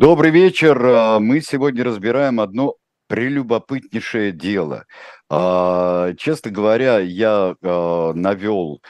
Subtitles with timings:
[0.00, 0.82] Добрый вечер.
[0.82, 4.86] А, мы сегодня разбираем одно прелюбопытнейшее дело.
[5.28, 8.80] А, честно говоря, я а, навел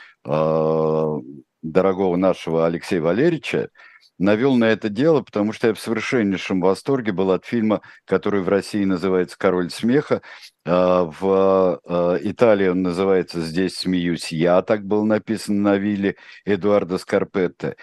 [1.63, 3.71] дорогого нашего Алексея Валерьевича,
[4.19, 8.49] навел на это дело, потому что я в совершеннейшем восторге был от фильма, который в
[8.49, 10.23] России называется «Король смеха».
[10.65, 11.81] В
[12.23, 16.15] Италии он называется «Здесь смеюсь я», так был написан на вилле
[16.45, 17.75] Эдуарда Скарпетта.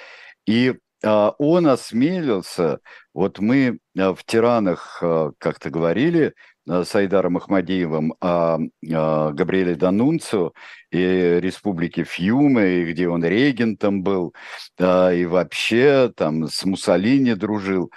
[0.45, 2.79] И он осмелился,
[3.13, 6.33] вот мы а, в «Тиранах» а, как-то говорили
[6.65, 10.53] с Айдаром Ахмадиевым о Габриэле Данунцу
[10.91, 14.33] и республике Фьюме, и где он регентом был,
[14.77, 17.89] и вообще там с Муссолини дружил.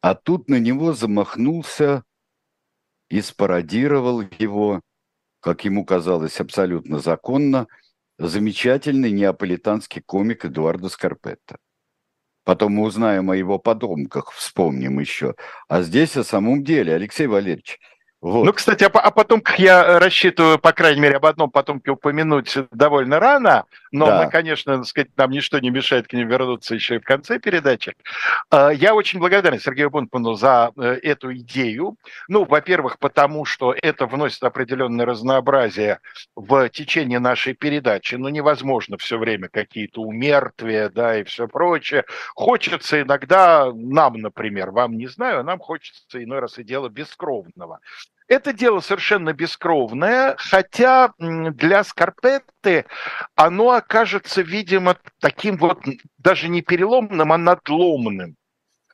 [0.00, 2.04] А тут на него замахнулся
[3.10, 4.80] и спародировал его,
[5.40, 7.66] как ему казалось, абсолютно законно,
[8.18, 11.56] замечательный неаполитанский комик Эдуардо Скарпетто.
[12.44, 15.34] Потом мы узнаем о его потомках, вспомним еще.
[15.68, 17.78] А здесь о самом деле, Алексей Валерьевич,
[18.22, 18.44] вот.
[18.44, 23.18] Ну, кстати, а, о потомках я рассчитываю, по крайней мере, об одном потомке упомянуть довольно
[23.18, 24.22] рано, но да.
[24.22, 27.40] мы, конечно, так сказать, нам ничто не мешает к ним вернуться еще и в конце
[27.40, 27.96] передачи.
[28.48, 31.96] А, я очень благодарен Сергею Бунтману за э, эту идею.
[32.28, 35.98] Ну, во-первых, потому что это вносит определенное разнообразие
[36.36, 38.14] в течение нашей передачи.
[38.14, 42.04] Ну, невозможно все время какие-то умертвия, да, и все прочее.
[42.36, 47.80] Хочется иногда, нам, например, вам не знаю, а нам хочется иной раз и дело бескровного.
[48.32, 52.86] Это дело совершенно бескровное, хотя для Скарпетты
[53.34, 55.80] оно окажется, видимо, таким вот
[56.16, 58.36] даже не переломным, а надломным.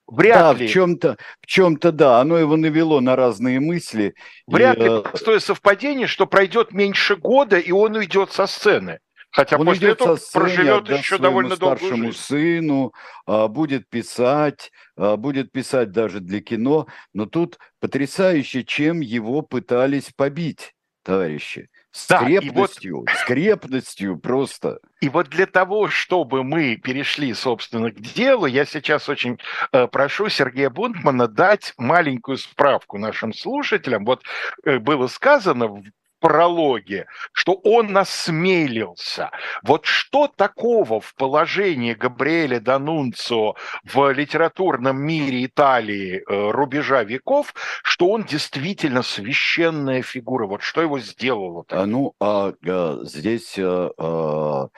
[0.09, 0.67] Вряд да, ли.
[0.67, 4.15] в чем-то, в чем-то, да, оно его навело на разные мысли.
[4.49, 8.99] Вряд и, ли э, простое совпадение, что пройдет меньше года, и он уйдет со сцены.
[9.39, 12.25] Хотя он после этого сцене, проживет еще довольно старшему долгую жизнь.
[12.25, 12.93] сыну,
[13.25, 16.89] а, будет писать, а, будет писать даже для кино.
[17.15, 21.69] Но тут потрясающе, чем его пытались побить, товарищи.
[21.93, 24.81] Скрепностью, да, вот, скрепностью просто.
[25.01, 29.39] И вот для того, чтобы мы перешли, собственно, к делу, я сейчас очень
[29.71, 34.05] э, прошу Сергея Бунтмана дать маленькую справку нашим слушателям.
[34.05, 34.25] Вот
[34.65, 35.85] э, было сказано в
[36.21, 39.31] прологе, что он насмелился.
[39.63, 48.09] Вот что такого в положении Габриэля Данунцио в литературном мире Италии э, рубежа веков, что
[48.09, 50.47] он действительно священная фигура?
[50.47, 51.65] Вот что его сделало?
[51.71, 54.69] А, ну, а, а, здесь а,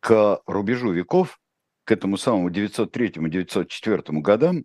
[0.00, 1.38] к рубежу веков,
[1.84, 4.64] к этому самому 903-904 годам,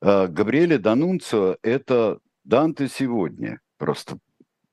[0.00, 4.18] Габриэле Данунцио– это Данте сегодня, просто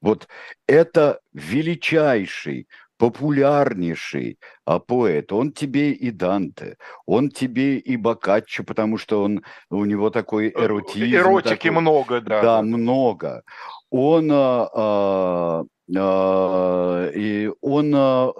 [0.01, 0.27] вот
[0.67, 2.67] это величайший,
[2.97, 5.31] популярнейший а, поэт.
[5.31, 10.65] Он тебе и Данте, он тебе и Боккаччо, потому что он, у него такой э,
[10.65, 11.15] эротизм.
[11.15, 12.41] Эротики такой, много, да.
[12.41, 13.41] Да, много.
[13.89, 15.63] Он, а, а,
[15.97, 18.31] а, и он а,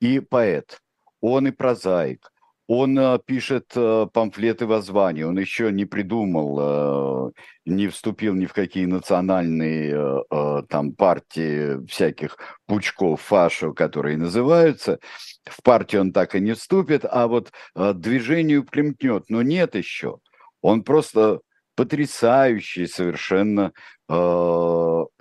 [0.00, 0.78] и поэт,
[1.20, 2.30] он и прозаик,
[2.68, 7.32] он э, пишет э, памфлеты воззвания, он еще не придумал, э,
[7.64, 10.24] не вступил ни в какие национальные
[10.68, 14.98] там партии всяких пучков, фашо, которые называются.
[15.44, 19.24] В партию он так и не вступит, а вот движению примкнет.
[19.28, 20.18] Но нет еще.
[20.62, 21.40] Он просто
[21.74, 23.72] потрясающий совершенно
[24.06, 25.14] поэт.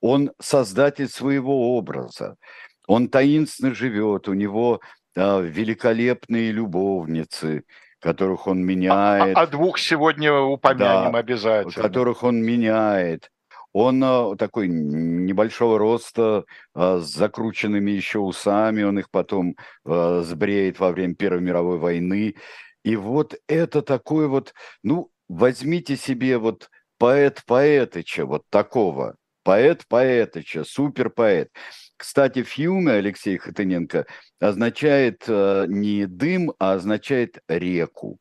[0.00, 2.36] Он создатель своего образа.
[2.86, 4.80] Он таинственно живет, у него
[5.14, 7.64] да, великолепные любовницы,
[8.00, 9.36] которых он меняет.
[9.36, 11.82] А, а, а двух сегодня упомянем да, обязательно.
[11.82, 13.30] Которых он меняет.
[13.72, 16.44] Он а, такой небольшого роста,
[16.74, 22.34] с закрученными еще усами, он их потом сбреет во время Первой мировой войны.
[22.84, 30.64] И вот это такой вот, ну, возьмите себе вот поэт поэтыча, вот такого, поэт поэтыча,
[30.64, 31.48] супер поэт.
[32.00, 34.06] Кстати, фьюме Алексей Хатыненко
[34.40, 38.16] означает э, не дым, а означает реку.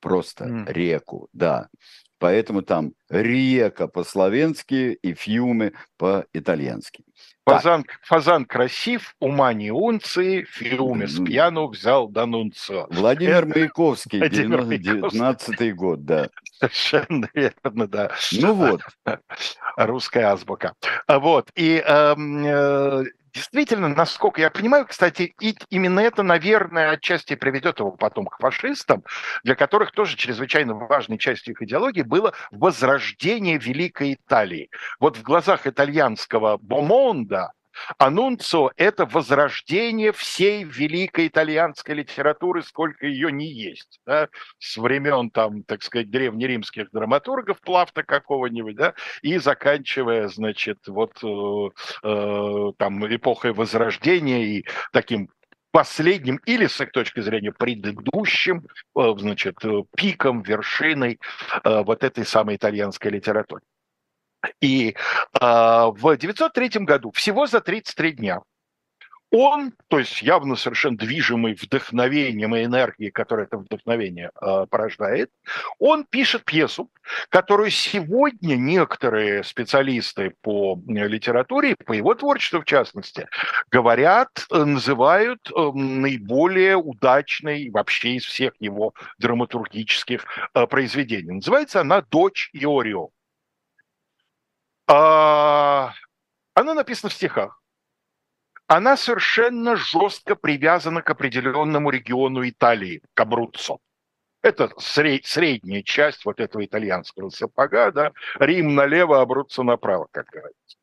[0.00, 0.72] Просто mm.
[0.72, 1.68] реку, да.
[2.18, 7.04] Поэтому там река по-словенски и фьюме по-итальянски.
[7.44, 12.88] Фазан, фазан красив, ума не унции, фиуме с пьяну взял Данунцо.
[12.90, 16.28] Владимир Маяковский, 19 год, да.
[16.58, 18.10] Совершенно верно, да.
[18.32, 18.80] Ну вот.
[19.76, 20.74] Русская азбука.
[21.06, 21.50] Вот.
[21.54, 23.04] И эм, э,
[23.36, 29.04] действительно, насколько я понимаю, кстати, и именно это, наверное, отчасти приведет его потом к фашистам,
[29.44, 34.70] для которых тоже чрезвычайно важной частью их идеологии было возрождение Великой Италии.
[34.98, 37.52] Вот в глазах итальянского бомонда
[37.98, 44.00] Анунцио– это возрождение всей великой итальянской литературы, сколько ее не есть.
[44.06, 44.28] Да?
[44.58, 51.68] С времен, там, так сказать, древнеримских драматургов, Плавта какого-нибудь, да, и заканчивая, значит, вот э,
[52.02, 55.28] э, там эпохой Возрождения и таким
[55.70, 61.20] последним или, с их точки зрения, предыдущим, э, значит, э, пиком, вершиной
[61.64, 63.62] вот этой самой итальянской литературы.
[64.60, 64.94] И
[65.32, 68.40] в 903 году, всего за 33 дня,
[69.30, 75.30] он, то есть явно совершенно движимый вдохновением и энергией, которая это вдохновение э, порождает,
[75.78, 76.90] он пишет пьесу,
[77.28, 83.28] которую сегодня некоторые специалисты по литературе, по его творчеству в частности,
[83.70, 91.32] говорят, э, называют э, наиболее удачной вообще из всех его драматургических э, произведений.
[91.32, 93.10] Называется она «Дочь Иорио».
[94.88, 95.92] А,
[96.54, 97.60] она написана в стихах
[98.66, 103.78] она совершенно жестко привязана к определенному региону Италии, к Абруццо.
[104.42, 110.76] Это сред, средняя часть вот этого итальянского сапога, да, Рим налево, Абруццо направо, как говорится.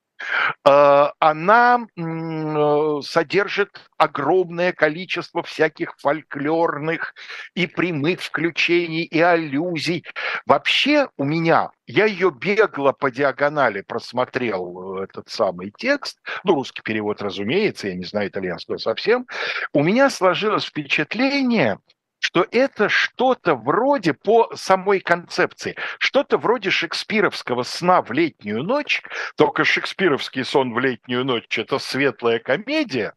[0.65, 7.13] Э, она э, содержит огромное количество всяких фольклорных
[7.55, 10.05] и прямых включений и аллюзий.
[10.45, 16.81] Вообще у меня, я ее бегло по диагонали просмотрел, э, этот самый текст, ну, русский
[16.81, 19.27] перевод, разумеется, я не знаю итальянского совсем,
[19.73, 21.79] у меня сложилось впечатление,
[22.23, 29.01] что это что-то вроде по самой концепции, что-то вроде шекспировского сна в летнюю ночь,
[29.35, 33.13] только шекспировский сон в летнюю ночь– это светлая комедия,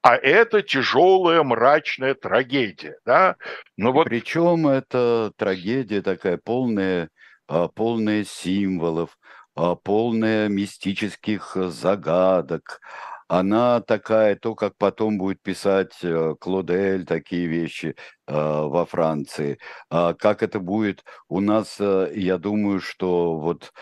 [0.00, 3.36] а это тяжелая мрачная трагедия, да?
[3.76, 4.04] Ну вот...
[4.04, 7.10] Причем это трагедия такая полная,
[7.46, 9.18] а, полная символов,
[9.54, 12.80] а, полная мистических загадок,
[13.28, 19.58] она такая, то, как потом будет писать э, Клодель такие вещи э, во Франции,
[19.90, 23.72] а как это будет у нас, э, я думаю, что вот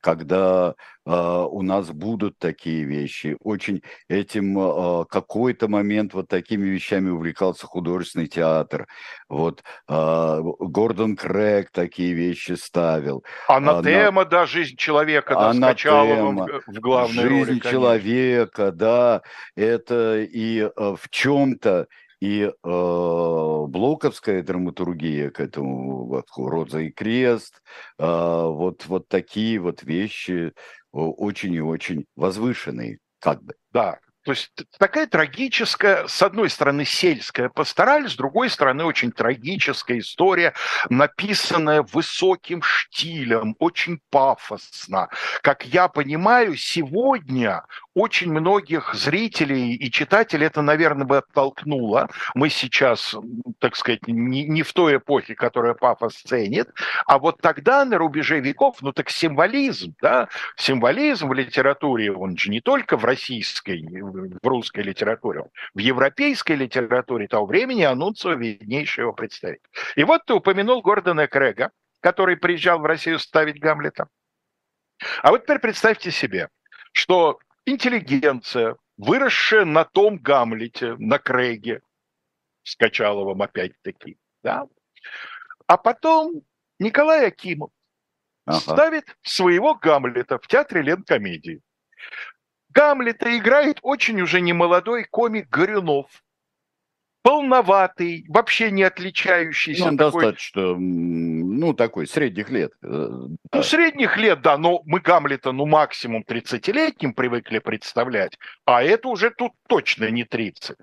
[0.00, 0.74] когда
[1.06, 3.36] а, у нас будут такие вещи.
[3.40, 8.86] Очень этим а, какой-то момент вот такими вещами увлекался художественный театр.
[9.28, 13.24] Вот Гордон Крэг такие вещи ставил.
[13.48, 14.30] Анатема, на...
[14.30, 17.44] да, жизнь человека, да, Анатема, в, главной жизнь роли.
[17.44, 19.22] Жизнь человека, да,
[19.56, 21.88] это и э, в чем-то
[22.20, 27.62] и э, блоковская драматургия к этому, вот, «Роза и крест»,
[27.98, 30.52] э, вот, вот такие вот вещи
[30.92, 33.54] очень и очень возвышенные, как бы.
[33.72, 39.98] Да, то есть такая трагическая, с одной стороны, сельская пастораль, с другой стороны, очень трагическая
[39.98, 40.54] история,
[40.88, 45.10] написанная высоким штилем, очень пафосно.
[45.42, 47.64] Как я понимаю, сегодня
[47.94, 52.08] очень многих зрителей и читателей это, наверное, бы оттолкнуло.
[52.34, 53.14] Мы сейчас,
[53.60, 56.68] так сказать, не, не в той эпохе, которая пафос ценит,
[57.06, 62.50] а вот тогда, на рубеже веков, ну так символизм, да, символизм в литературе, он же
[62.50, 65.44] не только в российской, в русской литературе,
[65.74, 69.68] в европейской литературе того времени Анунцио виднейший его представитель.
[69.96, 71.70] И вот ты упомянул Гордона Крэга,
[72.00, 74.08] который приезжал в Россию ставить Гамлета.
[75.22, 76.48] А вот теперь представьте себе,
[76.92, 81.82] что интеллигенция, выросшая на том Гамлете, на Крейге,
[82.62, 84.66] с Качаловым опять-таки, да?
[85.66, 86.42] А потом
[86.78, 87.70] Николай Акимов
[88.46, 88.58] ага.
[88.58, 91.62] ставит своего Гамлета в театре Ленкомедии.
[92.70, 96.24] Гамлета играет очень уже немолодой комик Горюнов,
[97.22, 99.90] полноватый, вообще не отличающийся.
[99.90, 100.22] Ну, такой...
[100.24, 100.74] достаточно,
[101.54, 102.72] ну, такой, средних лет.
[102.82, 103.08] Э,
[103.52, 109.30] ну, средних лет, да, но мы Гамлета, ну, максимум 30-летним привыкли представлять, а это уже
[109.30, 110.76] тут точно не 30.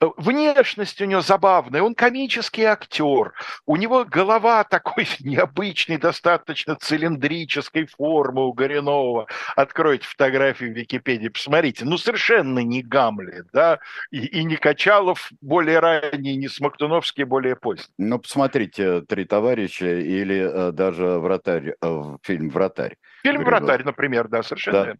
[0.00, 3.34] Внешность у него забавная, он комический актер,
[3.66, 9.26] у него голова такой необычной, достаточно цилиндрической формы у Горинова.
[9.56, 11.84] Откройте фотографию в Википедии, посмотрите.
[11.84, 13.78] Ну, совершенно не Гамлет, да,
[14.10, 17.92] и, и не Качалов более ранний, не Смоктуновский более поздний.
[17.98, 22.96] Ну, посмотрите «Три товарища» или э, даже «Вратарь», э, фильм «Вратарь».
[23.22, 24.94] Фильм «Вратарь», например, да, совершенно да.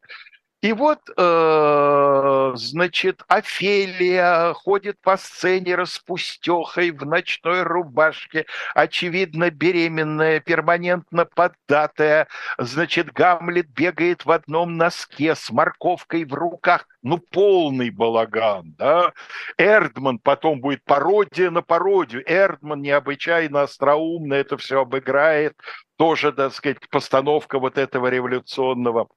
[0.62, 11.24] И вот, э, значит, Офелия ходит по сцене распустехой в ночной рубашке, очевидно беременная, перманентно
[11.24, 12.28] поддатая.
[12.58, 16.86] Значит, Гамлет бегает в одном носке с морковкой в руках.
[17.02, 19.14] Ну, полный балаган, да?
[19.56, 22.22] Эрдман потом будет пародия на пародию.
[22.30, 25.56] Эрдман необычайно остроумно это все обыграет.
[25.96, 29.08] Тоже, так сказать, постановка вот этого революционного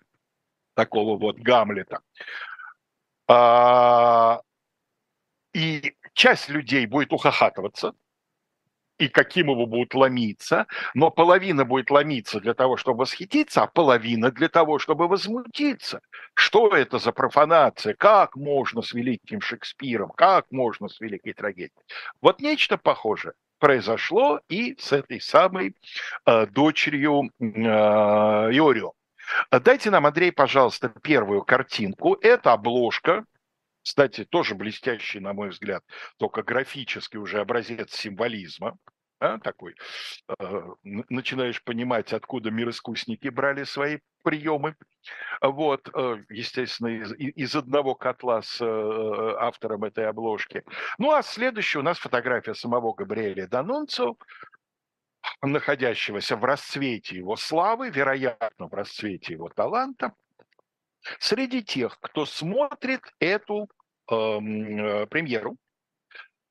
[0.73, 2.01] такого вот Гамлета.
[3.27, 4.41] А,
[5.53, 7.93] и часть людей будет ухахатываться,
[8.97, 14.31] и каким его будут ломиться, но половина будет ломиться для того, чтобы восхититься, а половина
[14.31, 16.01] для того, чтобы возмутиться.
[16.35, 17.95] Что это за профанация?
[17.95, 20.11] Как можно с великим Шекспиром?
[20.11, 21.71] Как можно с великой трагедией?
[22.21, 25.75] Вот нечто похожее произошло и с этой самой
[26.25, 28.93] э, дочерью э, Иорио.
[29.51, 32.17] Дайте нам, Андрей, пожалуйста, первую картинку.
[32.21, 33.25] Это обложка
[33.83, 35.83] кстати, тоже блестящий, на мой взгляд,
[36.17, 38.77] только графический уже образец символизма.
[39.19, 39.75] Да, такой.
[40.37, 44.75] Э, начинаешь понимать, откуда мироискусники брали свои приемы.
[45.41, 50.63] Вот, э, естественно, из, из одного котла с э, автором этой обложки.
[50.97, 54.17] Ну, а следующая у нас фотография самого Габриэля Данунцо,
[55.51, 60.13] находящегося в расцвете его славы, вероятно, в расцвете его таланта
[61.19, 63.69] среди тех, кто смотрит эту
[64.09, 65.57] эм, э, премьеру,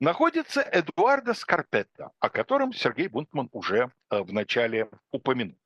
[0.01, 5.57] находится Эдуардо Скарпетта, о котором Сергей Бунтман уже э, вначале упомянул.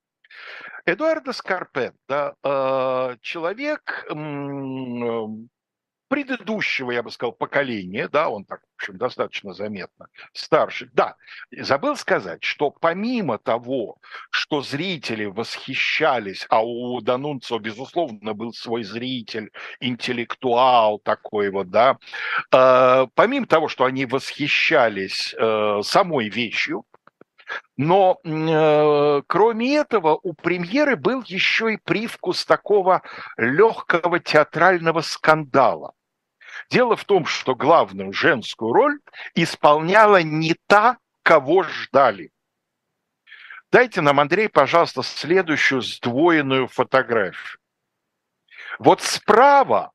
[0.84, 4.14] Эдуардо Скарпетта э, человек э,
[6.08, 10.90] предыдущего, я бы сказал, поколения, да, он так, в общем, достаточно заметно старше.
[10.92, 11.16] Да,
[11.50, 13.98] забыл сказать, что помимо того,
[14.30, 21.98] что зрители восхищались, а у Данунцо, безусловно, был свой зритель, интеллектуал такой вот, да,
[22.52, 26.84] э, помимо того, что они восхищались э, самой вещью,
[27.76, 33.02] но э, кроме этого у премьеры был еще и привкус такого
[33.36, 35.94] легкого театрального скандала.
[36.70, 38.98] Дело в том, что главную женскую роль
[39.34, 42.30] исполняла не та, кого ждали.
[43.70, 47.58] Дайте нам, Андрей, пожалуйста, следующую сдвоенную фотографию.
[48.78, 49.92] Вот справа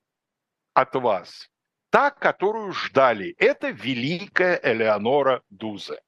[0.74, 1.50] от вас
[1.89, 6.01] та, которую ждали, это великая Элеонора Дузе.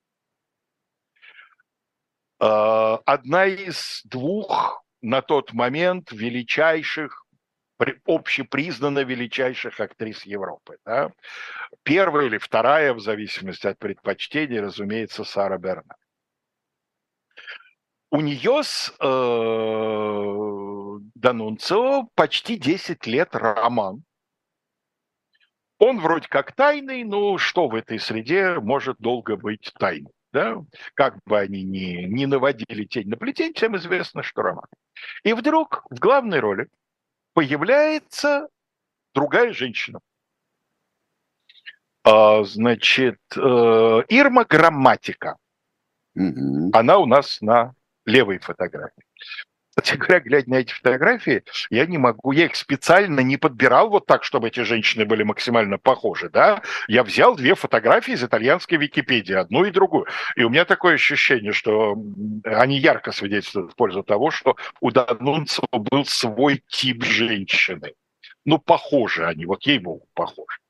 [2.43, 7.25] Э, одна из двух на тот момент величайших
[8.05, 10.77] общепризнанно величайших актрис Европы.
[10.85, 11.11] Да?
[11.83, 15.95] Первая или вторая, в зависимости от предпочтений, разумеется, Сара Берна.
[18.11, 19.03] У нее с э,
[21.15, 24.03] Данунцио почти 10 лет роман.
[25.77, 30.11] Он вроде как тайный, но что в этой среде может долго быть тайным?
[30.33, 30.65] Да?
[30.95, 34.65] Как бы они ни, ни наводили тень на плетень, всем известно, что роман.
[35.23, 36.69] И вдруг в главной роли
[37.33, 38.49] появляется
[39.13, 39.99] другая женщина.
[42.03, 45.37] А, значит, э, Ирма Грамматика.
[46.15, 46.71] Угу.
[46.73, 47.75] Она у нас на
[48.05, 49.03] левой фотографии.
[49.75, 54.05] Кстати говоря, глядя на эти фотографии, я не могу, я их специально не подбирал вот
[54.05, 56.61] так, чтобы эти женщины были максимально похожи, да.
[56.87, 60.05] Я взял две фотографии из итальянской Википедии, одну и другую.
[60.35, 61.97] И у меня такое ощущение, что
[62.43, 67.93] они ярко свидетельствуют в пользу того, что у Данунцева был свой тип женщины.
[68.45, 70.62] Ну, похожи они, вот ей-богу, похожи.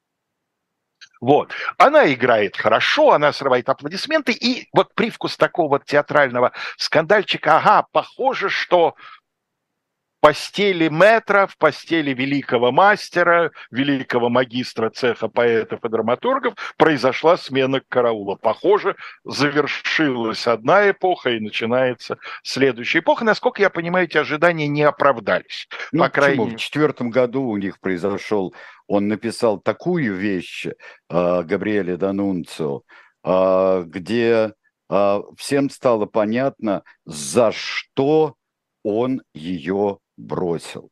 [1.24, 1.54] Вот.
[1.78, 8.96] Она играет хорошо, она срывает аплодисменты, и вот привкус такого театрального скандальчика, ага, похоже, что
[10.24, 18.36] постели метра, в постели великого мастера, великого магистра цеха поэтов и драматургов произошла смена караула.
[18.36, 23.26] Похоже, завершилась одна эпоха и начинается следующая эпоха.
[23.26, 25.68] Насколько я понимаю, эти ожидания не оправдались.
[25.92, 26.52] Ну, По крайней...
[26.52, 28.56] В четвертом году у них произошел,
[28.88, 30.72] он написал такую вещь, э,
[31.10, 32.84] Габриэле Данунцио,
[33.26, 34.54] э, где
[34.90, 38.36] э, всем стало понятно, за что
[38.84, 40.90] он ее бросил.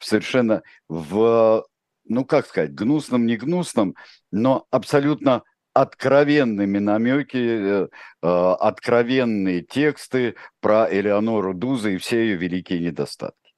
[0.00, 1.64] Совершенно в,
[2.04, 3.94] ну как сказать, гнусном, не гнусном,
[4.30, 7.88] но абсолютно откровенными намеки, э,
[8.22, 13.54] э, откровенные тексты про Элеонору Дуза и все ее великие недостатки.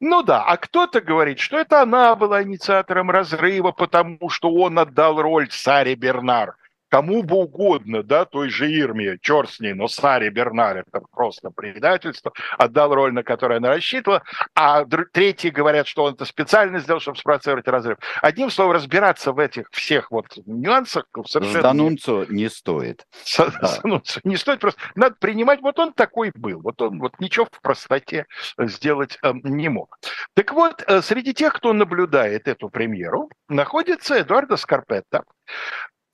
[0.00, 5.20] Ну да, а кто-то говорит, что это она была инициатором разрыва, потому что он отдал
[5.20, 6.56] роль Саре Бернар
[6.94, 11.50] кому бы угодно, да, той же Ирме, черт с ней, но Саре Бернар, это просто
[11.50, 14.22] предательство, отдал роль, на которую она рассчитывала,
[14.54, 17.98] а третьи говорят, что он это специально сделал, чтобы спровоцировать разрыв.
[18.22, 21.58] Одним словом, разбираться в этих всех вот нюансах совершенно...
[21.58, 23.04] С Данунцо не стоит.
[23.24, 24.00] С, да.
[24.22, 28.26] не стоит, просто надо принимать, вот он такой был, вот он вот ничего в простоте
[28.56, 29.98] сделать э, не мог.
[30.34, 35.24] Так вот, э, среди тех, кто наблюдает эту премьеру, находится Эдуардо Скарпетта,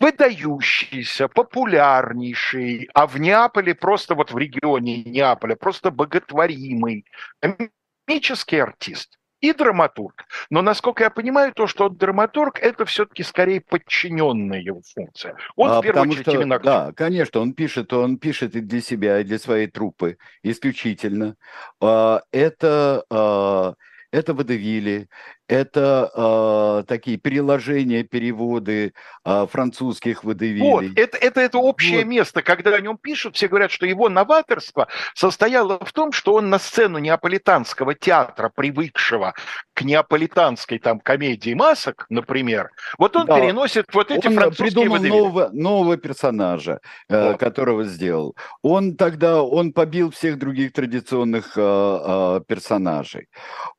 [0.00, 7.04] выдающийся, популярнейший, а в Неаполе просто вот в регионе Неаполя просто боготворимый
[7.40, 9.18] комический артист.
[9.40, 10.26] и драматург.
[10.50, 15.36] Но, насколько я понимаю, то, что драматург, это все-таки скорее подчиненная его функция.
[15.56, 16.58] Он, а, в первую очередь, что, именно...
[16.58, 21.36] Да, конечно, он пишет, он пишет и для себя, и для своей труппы исключительно.
[21.80, 23.74] А, это, а,
[24.12, 25.08] это водевили,
[25.50, 28.92] это э, такие переложения, переводы
[29.24, 30.60] э, французских водевилей.
[30.62, 32.06] Вот, это, это, это общее вот.
[32.06, 36.50] место, когда о нем пишут, все говорят, что его новаторство состояло в том, что он
[36.50, 39.34] на сцену неаполитанского театра, привыкшего
[39.74, 43.40] к неаполитанской там комедии масок, например, вот он да.
[43.40, 45.18] переносит вот эти он французские придумал водевили.
[45.18, 46.78] нового, нового персонажа,
[47.08, 48.36] э, которого сделал.
[48.62, 53.26] Он тогда, он побил всех других традиционных э, э, персонажей.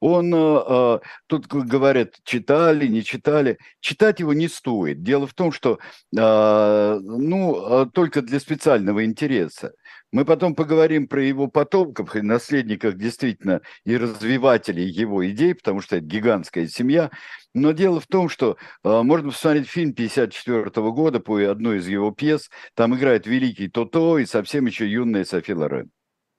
[0.02, 3.58] Он э, тут говорят, читали, не читали.
[3.80, 5.04] Читать его не стоит.
[5.04, 5.80] Дело в том, что
[6.16, 9.74] э, ну, только для специального интереса.
[10.12, 15.96] Мы потом поговорим про его потомков и наследниках действительно и развивателей его идей, потому что
[15.96, 17.12] это гигантская семья.
[17.54, 22.12] Но дело в том, что э, можно посмотреть фильм 1954 года по одной из его
[22.12, 22.50] пьес.
[22.76, 25.92] Там играет великий Тото и совсем еще юная Софи Лорен.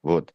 [0.02, 0.35] Вот.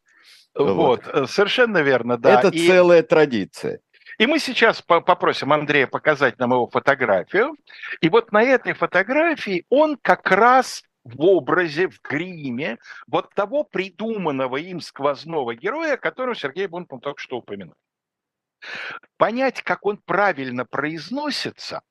[0.56, 1.30] Вот, вот.
[1.30, 2.40] Совершенно верно, да.
[2.40, 2.68] Это и...
[2.68, 3.80] целая традиция.
[4.18, 7.56] И мы сейчас попросим Андрея показать нам его фотографию.
[8.02, 14.58] И вот на этой фотографии он как раз в образе, в гриме вот того придуманного
[14.58, 17.76] им сквозного героя, которого Сергей Бунтман только что упомянул.
[19.18, 21.82] Понять, как он правильно произносится,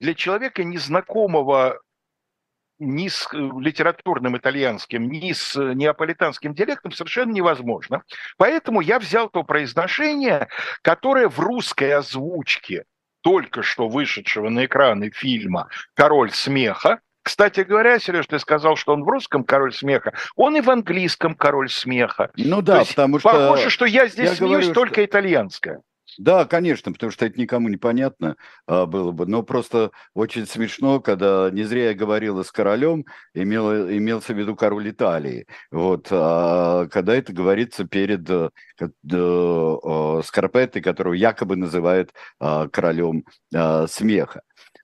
[0.00, 1.80] для человека, незнакомого
[2.82, 8.02] ни с э, литературным итальянским, ни с э, неаполитанским диалектом совершенно невозможно.
[8.36, 10.48] Поэтому я взял то произношение,
[10.82, 12.84] которое в русской озвучке
[13.22, 19.04] только что вышедшего на экраны фильма «Король смеха», кстати говоря, Сереж, ты сказал, что он
[19.04, 22.30] в русском король смеха, он и в английском король смеха.
[22.36, 23.30] Ну да, потому что...
[23.30, 25.04] Похоже, что я здесь я смеюсь говорю, только что...
[25.04, 25.80] итальянское.
[26.18, 29.26] Да, конечно, потому что это никому не понятно а, было бы.
[29.26, 34.54] Но просто очень смешно, когда не зря я говорил с королем, имел, имелся в виду
[34.54, 35.46] король Италии.
[35.70, 43.86] Вот, а, когда это говорится перед а, а, Скарпеттой, которого якобы называют а, королем а,
[43.86, 44.42] смеха.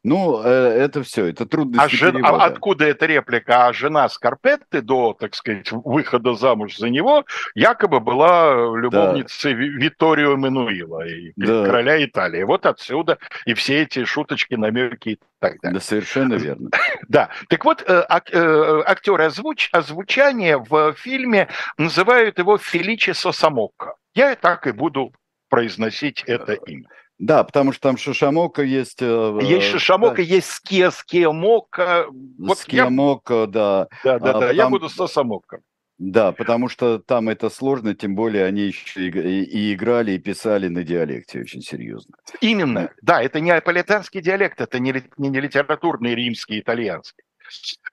[0.08, 1.82] Ну, э, это все, это трудно.
[1.82, 2.24] А, жен...
[2.24, 3.66] а откуда эта реплика?
[3.66, 9.60] А жена Скарпетты до, так сказать, выхода замуж за него якобы была любовницей да.
[9.60, 11.64] Виторио Эммануила, и да.
[11.64, 12.42] короля Италии.
[12.42, 15.78] Вот отсюда и все эти шуточки, намеки и так далее.
[15.78, 16.70] Да, совершенно верно.
[17.08, 17.30] Да.
[17.48, 19.68] Так вот, э, э, актеры озвуч...
[19.72, 23.94] озвучания в фильме называют его Феличе Сосамокко.
[24.14, 25.12] Я так и буду
[25.48, 26.88] произносить это имя.
[27.18, 29.02] Да, потому что там Шишамока есть.
[29.02, 30.22] Э, есть Шишамока, да.
[30.22, 32.06] есть Ския, Скиямока.
[32.38, 33.46] Вот Скиямока, я...
[33.46, 33.88] да.
[34.04, 34.56] Да, да, а, да, потом...
[34.56, 35.60] я буду с Сосамоком.
[35.98, 40.68] Да, потому что там это сложно, тем более они еще и, и играли, и писали
[40.68, 42.14] на диалекте очень серьезно.
[42.40, 47.24] Именно, да, это не аполитанский диалект, это не, не литературный римский, итальянский.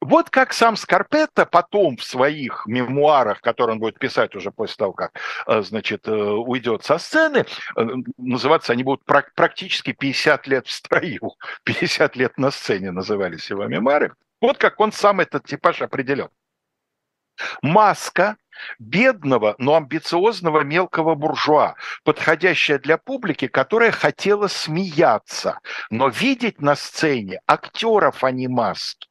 [0.02, 4.94] Вот как сам Скарпетто потом в своих мемуарах, которые он будет писать уже после того,
[4.94, 7.88] как, э, значит, э, уйдет со сцены, э,
[8.18, 14.14] называться они будут практически 50 лет в строю, 50 лет на сцене назывались его мемуары.
[14.42, 16.30] Вот как он сам этот типаж определен.
[17.62, 18.38] Маска
[18.80, 27.42] бедного, но амбициозного мелкого буржуа, подходящая для публики, которая хотела смеяться, но видеть на сцене
[27.48, 29.10] актеров, а не маски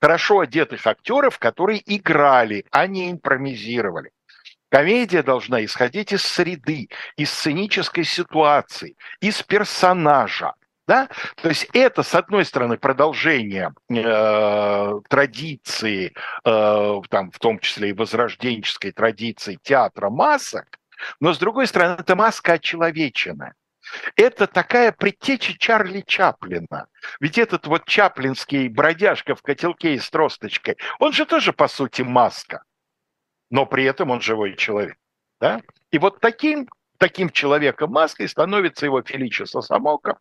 [0.00, 4.10] хорошо одетых актеров, которые играли, а не импровизировали.
[4.70, 10.52] Комедия должна исходить из среды, из сценической ситуации, из персонажа.
[10.86, 11.08] Да?
[11.42, 17.92] То есть это, с одной стороны, продолжение э, традиции, э, там, в том числе и
[17.92, 20.78] возрожденческой традиции театра масок,
[21.20, 23.54] но, с другой стороны, это маска очеловеченная.
[24.16, 26.86] Это такая предтеча Чарли Чаплина.
[27.20, 32.02] Ведь этот вот чаплинский бродяжка в котелке и с тросточкой, он же тоже, по сути,
[32.02, 32.62] маска.
[33.50, 34.96] Но при этом он живой человек.
[35.40, 35.62] Да?
[35.90, 40.18] И вот таким, таким человеком маской становится его Фелича Сосамока.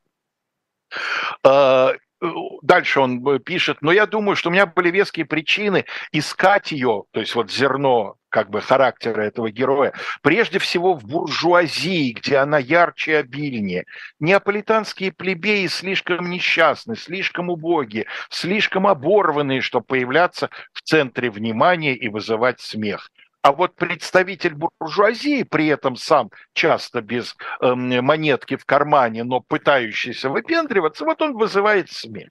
[2.19, 2.27] А,
[2.62, 7.19] дальше он пишет, но я думаю, что у меня были веские причины искать ее, то
[7.19, 13.12] есть вот зерно как бы характера этого героя, прежде всего в буржуазии, где она ярче
[13.12, 13.86] и обильнее.
[14.19, 22.60] Неаполитанские плебеи слишком несчастны, слишком убогие, слишком оборванные, чтобы появляться в центре внимания и вызывать
[22.60, 23.10] смех.
[23.47, 30.29] А вот представитель буржуазии, при этом сам часто без э, монетки в кармане, но пытающийся
[30.29, 32.27] выпендриваться, вот он вызывает смех.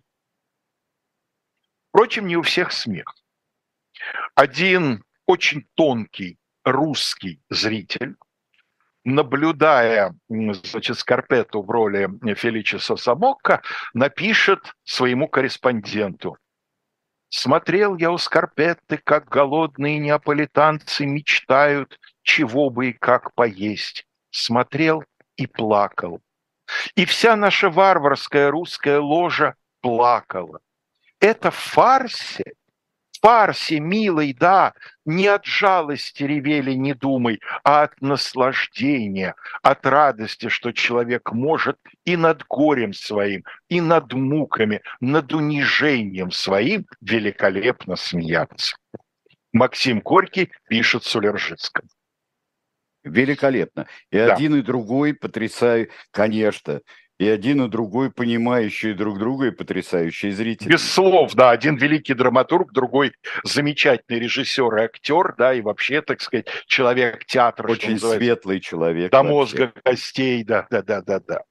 [1.89, 3.17] Впрочем, не у всех смех.
[4.35, 8.17] Один очень тонкий русский зритель
[9.05, 13.63] наблюдая значит, Скарпету в роли Феличиса Самокко,
[13.95, 16.37] напишет своему корреспонденту.
[17.29, 24.07] Смотрел я у Скарпетты, как голодные неаполитанцы мечтают, чего бы и как поесть.
[24.31, 25.05] Смотрел
[25.37, 26.21] и плакал.
[26.95, 30.61] И вся наша варварская русская ложа плакала.
[31.21, 32.55] Это фарсе
[33.21, 34.75] фарсе, милый, да,
[35.05, 42.17] не от жалости ревели, не думай, а от наслаждения, от радости, что человек может и
[42.17, 48.77] над горем своим, и над муками, над унижением своим великолепно смеяться.
[49.53, 51.89] Максим Горький пишет Сулержицком.
[53.05, 53.87] Великолепно.
[54.11, 54.35] И да.
[54.35, 56.81] один, и другой потрясаю, конечно
[57.19, 60.69] и один и другой понимающие друг друга и потрясающие зрители.
[60.69, 63.13] Без слов, да, один великий драматург, другой
[63.45, 67.71] замечательный режиссер и актер, да, и вообще, так сказать, человек театра.
[67.71, 69.11] Очень светлый человек.
[69.11, 69.31] До вообще.
[69.31, 71.43] мозга костей, да, да, да, да, да.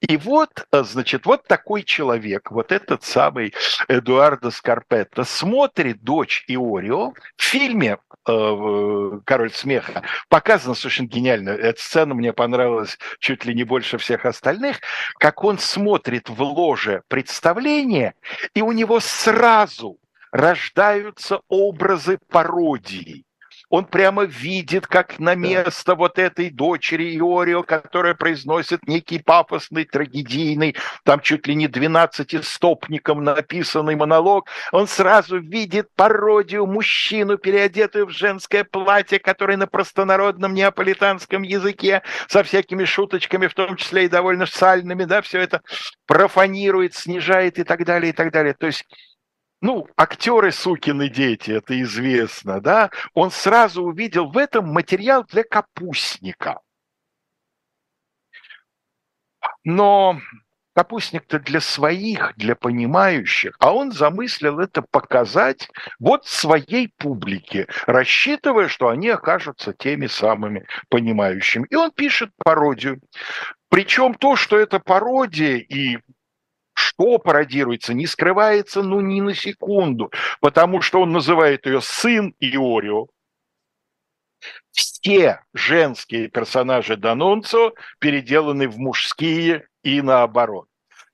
[0.00, 3.54] И вот, э, значит, вот такой человек, вот этот самый
[3.88, 10.02] Эдуардо Скарпетто смотрит «Дочь Иорио» в фильме э, «Король смеха».
[10.28, 11.50] Показано совершенно гениально.
[11.50, 14.80] Эта сцена мне понравилась чуть ли не больше всех остальных.
[15.18, 18.14] Как он смотрит в ложе представления,
[18.54, 19.98] и у него сразу
[20.32, 23.24] рождаются образы пародии
[23.70, 30.74] он прямо видит, как на место вот этой дочери Иорио, которая произносит некий пафосный, трагедийный,
[31.04, 38.64] там чуть ли не 12-стопником написанный монолог, он сразу видит пародию мужчину, переодетую в женское
[38.64, 45.04] платье, который на простонародном неаполитанском языке со всякими шуточками, в том числе и довольно сальными,
[45.04, 45.62] да, все это
[46.06, 48.54] профанирует, снижает и так далее, и так далее.
[48.54, 48.84] То есть
[49.60, 56.60] ну, актеры сукины дети, это известно, да, он сразу увидел в этом материал для капустника.
[59.64, 60.18] Но
[60.74, 65.68] капустник-то для своих, для понимающих, а он замыслил это показать
[65.98, 71.66] вот своей публике, рассчитывая, что они окажутся теми самыми понимающими.
[71.68, 73.00] И он пишет пародию.
[73.68, 75.98] Причем то, что это пародия и
[76.80, 83.06] что пародируется, не скрывается, ну, ни на секунду, потому что он называет ее сын Иорио.
[84.72, 90.68] Все женские персонажи Данунцо переделаны в мужские и наоборот.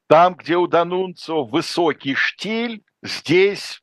[0.09, 3.83] Там, где у Данунцо высокий штиль, здесь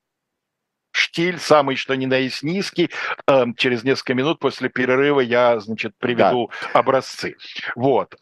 [0.91, 2.91] штиль, самый что ни на есть низкий.
[3.28, 6.80] Эм, через несколько минут после перерыва я, значит, приведу да.
[6.80, 7.36] образцы.
[7.76, 8.15] Вот.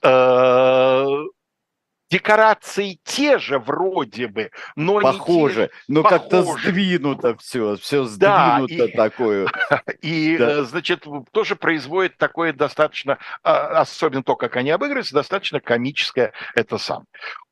[2.12, 8.86] Декорации те же вроде бы, но похоже, не но как-то сдвинуто все, все сдвинуто да,
[8.86, 9.47] и, такое.
[10.02, 10.52] И, да.
[10.60, 16.78] Э, значит, тоже производит такое достаточно, а, особенно то, как они обыгрываются, достаточно комическое это
[16.78, 17.06] сам.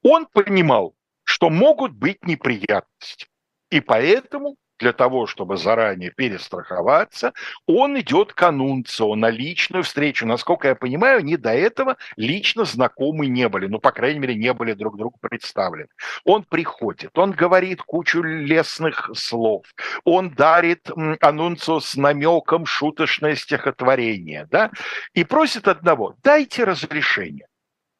[0.03, 0.93] Он понимал,
[1.23, 3.27] что могут быть неприятности,
[3.69, 7.33] и поэтому для того, чтобы заранее перестраховаться,
[7.67, 10.25] он идет к анунцу на личную встречу.
[10.25, 14.53] Насколько я понимаю, они до этого лично знакомы не были, ну, по крайней мере, не
[14.53, 15.89] были друг другу представлены.
[16.23, 19.65] Он приходит, он говорит кучу лесных слов,
[20.03, 20.89] он дарит
[21.21, 24.71] анунцу с намеком шуточное стихотворение, да,
[25.13, 27.45] и просит одного, дайте разрешение.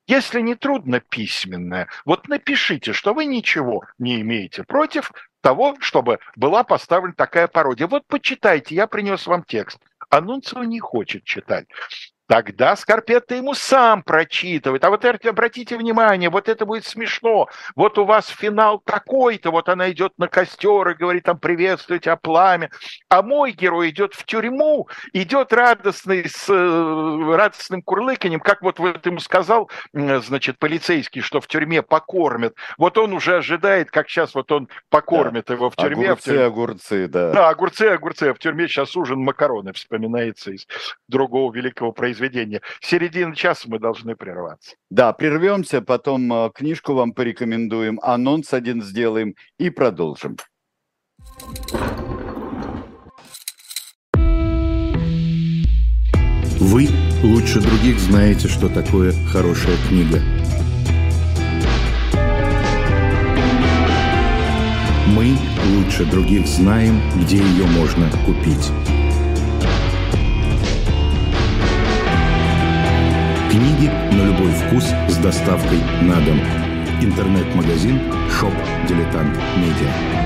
[0.07, 6.63] Если не трудно письменное, вот напишите, что вы ничего не имеете против того, чтобы была
[6.63, 7.87] поставлена такая пародия.
[7.87, 9.79] Вот почитайте, я принес вам текст.
[10.09, 11.67] Анунцио не хочет читать.
[12.29, 14.83] Тогда Скорпетто ему сам прочитывает.
[14.83, 17.47] А вот обратите внимание, вот это будет смешно.
[17.75, 22.17] Вот у вас финал такой-то, вот она идет на костер и говорит там приветствуйте, тебя
[22.17, 22.69] пламя.
[23.09, 29.03] А мой герой идет в тюрьму, идет радостный, с э, радостным курлыканем, как вот, вот
[29.07, 32.53] ему сказал, значит, полицейский, что в тюрьме покормят.
[32.77, 35.55] Вот он уже ожидает, как сейчас вот он покормит да.
[35.55, 36.11] его в тюрьме.
[36.11, 36.45] Огурцы, в тюрьме.
[36.45, 37.31] огурцы, да.
[37.31, 38.23] Да, огурцы, огурцы.
[38.25, 40.67] А в тюрьме сейчас ужин макароны вспоминается из
[41.07, 42.61] другого великого произведения произведения.
[42.81, 44.75] Середина часа мы должны прерваться.
[44.89, 50.37] Да, прервемся, потом э, книжку вам порекомендуем, анонс один сделаем и продолжим.
[56.59, 56.87] Вы
[57.23, 60.19] лучше других знаете, что такое хорошая книга.
[65.07, 65.35] Мы
[65.73, 68.98] лучше других знаем, где ее можно купить.
[73.49, 76.39] Книги на любой вкус с доставкой на дом.
[77.01, 77.99] Интернет-магазин
[78.29, 78.53] «Shop
[78.87, 80.19] Diletant Media».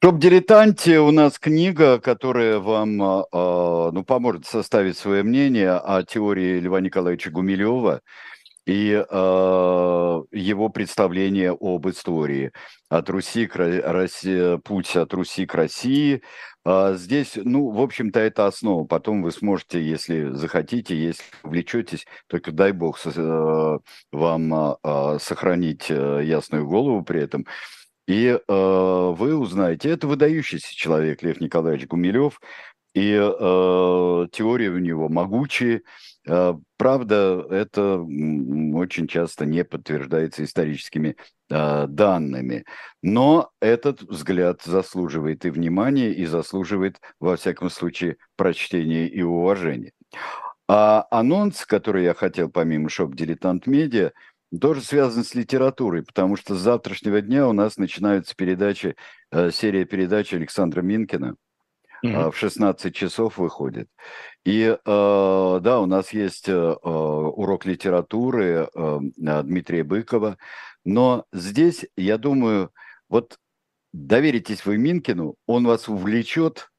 [0.00, 6.58] Shop-дилетанте у нас книга, которая вам а, а, ну, поможет составить свое мнение о теории
[6.58, 8.00] Льва Николаевича Гумилева
[8.66, 12.52] и э, его представление об истории
[12.88, 16.22] от Руси к России, путь от Руси к России.
[16.64, 18.84] А здесь, ну, в общем-то, это основа.
[18.84, 23.78] Потом вы сможете, если захотите, если увлечетесь, только дай бог э,
[24.12, 24.76] вам
[25.20, 27.46] сохранить ясную голову при этом–
[28.08, 32.40] и вы узнаете, это выдающийся человек Лев Николаевич Гумилев,
[32.94, 35.82] и э, теории у него могучие.
[36.26, 41.16] Э, правда, это очень часто не подтверждается историческими
[41.50, 42.64] э, данными.
[43.02, 49.92] Но этот взгляд заслуживает и внимания, и заслуживает, во всяком случае, прочтения и уважения.
[50.68, 54.12] А анонс, который я хотел помимо шоп «Дилетант Медиа»,
[54.60, 58.96] тоже связан с литературой, потому что с завтрашнего дня у нас начинаются передачи,
[59.30, 61.36] э, серия передач Александра Минкина.
[62.04, 62.30] Mm-hmm.
[62.30, 63.88] В 16 часов выходит.
[64.44, 68.68] И э, да, у нас есть э, урок литературы
[69.16, 70.38] Дмитрия Быкова.
[70.84, 72.70] Но здесь, я думаю,
[73.08, 73.38] вот
[73.92, 76.70] доверитесь вы Минкину, он вас увлечет,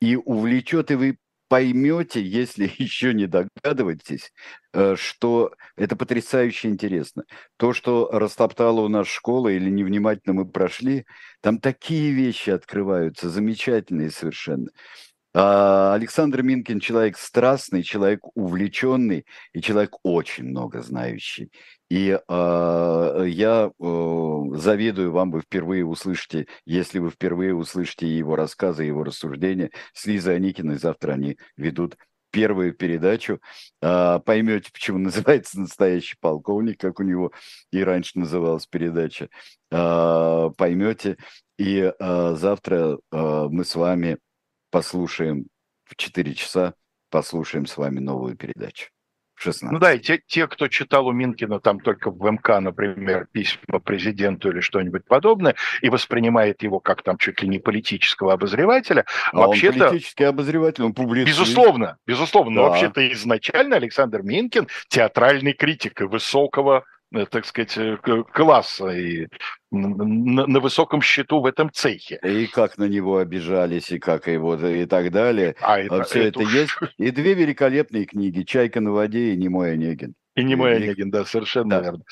[0.00, 4.32] и увлечет, и вы поймете, если еще не догадываетесь,
[4.72, 7.24] э, что это потрясающе интересно.
[7.56, 11.06] То, что растоптала у нас школа или невнимательно мы прошли,
[11.40, 14.68] там такие вещи открываются, замечательные совершенно.
[15.38, 21.50] А, Александр Минкин человек страстный, человек увлеченный и человек очень много знающий.
[21.90, 28.84] И э, я э, завидую вам, вы впервые услышите, если вы впервые услышите его рассказы,
[28.84, 31.98] его рассуждения с Лизой Аникиной, завтра они ведут
[32.30, 33.38] первую передачу.
[33.82, 37.30] Э, поймете, почему называется «Настоящий полковник», как у него
[37.72, 39.28] и раньше называлась передача.
[39.70, 41.18] Э, поймете.
[41.58, 44.16] И э, завтра э, мы с вами
[44.76, 45.46] послушаем
[45.86, 46.74] в 4 часа,
[47.10, 48.90] послушаем с вами новую передачу.
[49.36, 49.72] 16.
[49.72, 53.80] Ну да, и те, те, кто читал у Минкина там только в МК, например, письма
[53.80, 59.46] президенту или что-нибудь подобное, и воспринимает его как там чуть ли не политического обозревателя, а
[59.46, 59.88] вообще-то...
[59.88, 61.38] Политический обозреватель, он публицист.
[61.38, 62.54] Безусловно, безусловно.
[62.54, 62.60] Да.
[62.60, 66.84] Но вообще-то изначально Александр Минкин театральный критик и высокого
[67.30, 67.96] так сказать, э,
[68.32, 69.28] класса и
[69.70, 72.18] на, на высоком счету в этом цехе.
[72.22, 75.54] И как на него обижались, и как его и так далее.
[75.60, 76.72] А это, Все это, это есть.
[76.98, 80.14] И две великолепные книги «Чайка на воде» и «Немой Онегин».
[80.34, 81.80] И «Немой Онегин», да, совершенно да.
[81.80, 82.04] верно.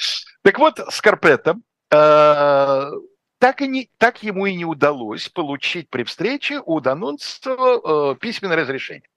[0.43, 1.57] Так вот, Скарпетта,
[1.91, 2.91] э,
[3.39, 8.57] так, и не, так ему и не удалось получить при встрече у Данунцева э, письменное
[8.57, 9.09] разрешение.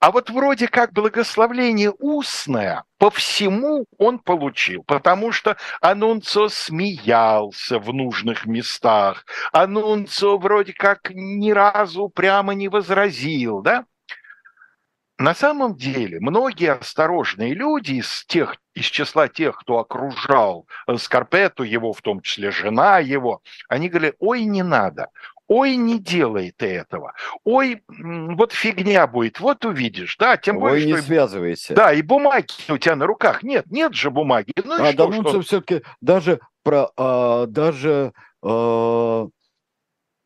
[0.00, 7.92] А вот вроде как благословление устное по всему он получил, потому что Анунцо смеялся в
[7.92, 13.86] нужных местах, Анунцо вроде как ни разу прямо не возразил, да?
[15.18, 21.92] На самом деле многие осторожные люди из тех, из числа тех, кто окружал Скарпету, его,
[21.92, 25.08] в том числе жена его, они говорили, ой, не надо,
[25.48, 30.92] ой, не делай ты этого, ой, вот фигня будет, вот увидишь, да, тем более, ой,
[30.92, 31.00] что...
[31.00, 31.74] не связывайся.
[31.74, 34.52] Да, и бумаги у тебя на руках нет, нет же бумаги.
[34.62, 35.40] Ну, а что, что...
[35.42, 39.28] все-таки даже про, а, даже а,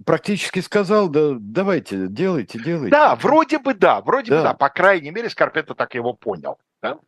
[0.04, 2.90] практически сказал, да, давайте, делайте, делайте.
[2.90, 4.37] Да, вроде бы да, вроде да.
[4.38, 6.98] бы да, по крайней мере, Скорпета так его понял, да?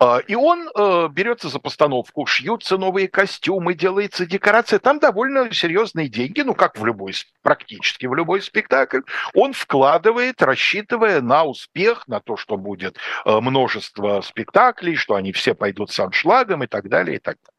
[0.00, 4.78] А, и он э, берется за постановку, шьются новые костюмы, делается декорация.
[4.78, 9.00] Там довольно серьезные деньги, ну как в любой, практически в любой спектакль.
[9.34, 15.54] Он вкладывает, рассчитывая на успех, на то, что будет э, множество спектаклей, что они все
[15.54, 17.58] пойдут с аншлагом и так далее, и так далее.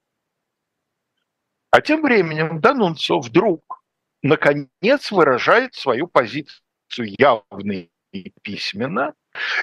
[1.72, 3.84] А тем временем Данунцо вдруг,
[4.24, 9.14] наконец, выражает свою позицию явно и письменно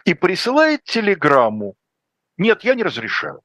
[0.05, 1.75] и присылает телеграмму
[2.39, 3.41] нет, я не разрешаю.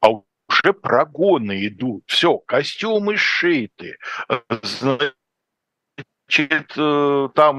[0.00, 2.04] А уже прогоны идут.
[2.06, 3.98] Все, костюмы шиты.
[6.30, 7.56] Значит, э, там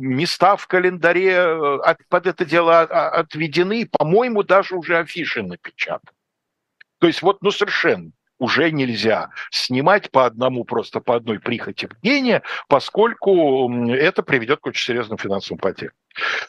[0.00, 6.16] места в календаре э, под это дело отведены, по-моему, даже уже афиши напечатаны.
[6.98, 12.42] То есть вот, ну, совершенно уже нельзя снимать по одному, просто по одной прихоти гения,
[12.68, 15.94] поскольку это приведет к очень серьезным финансовым потерям.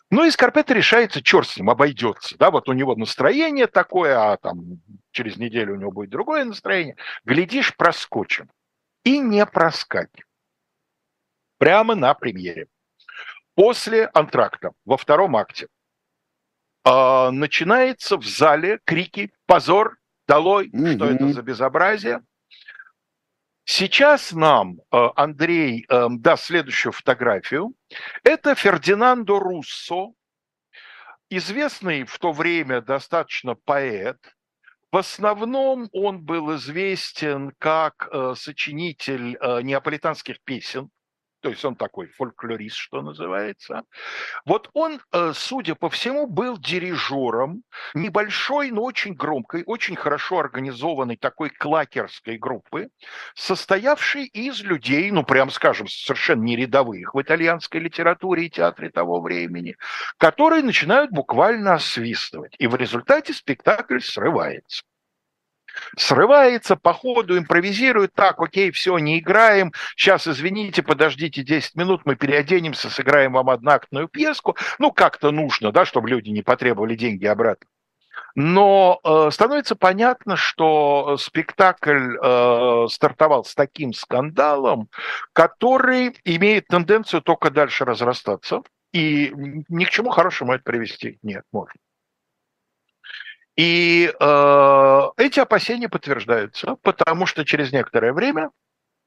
[0.10, 2.38] Ну и Скорпета решается, черт с ним, обойдется.
[2.38, 6.96] Да, вот у него настроение такое, а там через неделю у него будет другое настроение.
[7.24, 8.50] Глядишь, проскочим.
[9.04, 10.28] И не проскакивает.
[11.58, 12.68] Прямо на премьере.
[13.56, 15.68] После антракта, во втором акте,
[16.86, 19.98] э, начинается в зале крики «Позор!
[20.28, 20.70] Долой!
[20.70, 20.96] Mm-hmm.
[20.96, 22.22] Что это за безобразие?»
[23.66, 27.74] Сейчас нам Андрей даст следующую фотографию.
[28.24, 30.14] Это Фердинандо Руссо,
[31.30, 34.18] известный в то время достаточно поэт,
[34.94, 40.92] в основном он был известен как э, сочинитель э, неаполитанских песен,
[41.44, 43.84] то есть он такой фольклорист, что называется.
[44.46, 51.18] Вот он, э, судя по всему, был дирижером небольшой, но очень громкой, очень хорошо организованной
[51.18, 52.88] такой клакерской группы,
[53.36, 59.20] состоявшей из людей, ну, прям скажем, совершенно не рядовых в итальянской литературе и театре того
[59.20, 59.76] времени,
[60.18, 62.56] которые начинают буквально освистывать.
[62.58, 64.84] И в результате спектакль срывается
[65.98, 72.16] срывается, по ходу импровизирует, так, окей, все, не играем, сейчас, извините, подождите 10 минут, мы
[72.16, 77.68] переоденемся, сыграем вам одноактную пьеску, ну, как-то нужно, да, чтобы люди не потребовали деньги обратно.
[78.36, 84.90] Но э, становится понятно, что спектакль э, стартовал с таким скандалом,
[85.34, 89.32] который имеет тенденцию только дальше разрастаться, и
[89.70, 91.20] ни к чему хорошему это привести.
[91.22, 91.76] Нет, может.
[93.56, 98.50] И э, эти опасения подтверждаются, потому что через некоторое время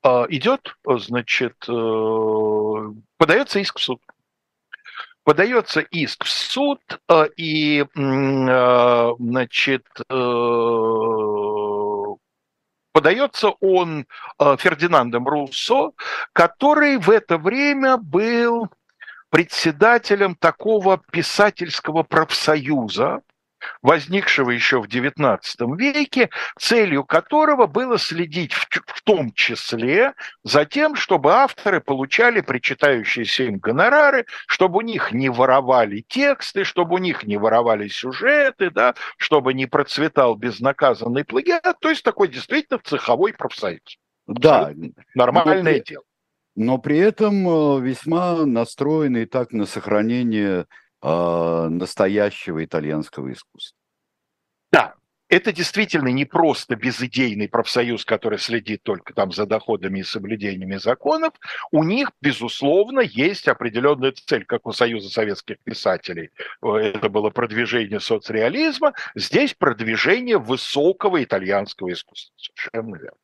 [0.05, 4.01] э, идет, значит, э, подается иск в суд.
[5.27, 10.15] Подается иск в суд, э, и, э, значит, э,
[12.93, 14.07] подается он
[14.39, 15.91] Фердинандом Руссо,
[16.33, 18.69] который в это время был
[19.31, 23.23] председателем такого писательского профсоюза,
[23.83, 25.41] возникшего еще в XIX
[25.77, 33.45] веке, целью которого было следить в, в том числе за тем, чтобы авторы получали причитающиеся
[33.45, 38.95] им гонорары, чтобы у них не воровали тексты, чтобы у них не воровали сюжеты, да,
[39.17, 43.99] чтобы не процветал безнаказанный плагиат, то есть такой действительно цеховой профсоюз.
[44.27, 44.73] Да.
[45.15, 46.05] Нормальное но, дело.
[46.57, 50.67] Но при этом э, весьма настроенный так на сохранение
[51.07, 53.79] э, настоящего итальянского искусства.
[54.73, 54.95] Да,
[55.29, 61.35] это действительно не просто безыдейный профсоюз, который следит только там за доходами и соблюдениями законов.
[61.73, 66.31] У них, безусловно, есть определенная цель, как у Союза советских писателей.
[66.63, 68.95] Э, это было продвижение соцреализма.
[69.15, 72.35] Здесь продвижение высокого итальянского искусства.
[72.37, 73.19] Совершенно верно.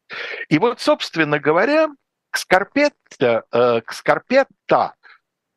[0.49, 1.89] И вот, собственно говоря,
[2.31, 4.95] к Скорпетта, э, к Скорпетта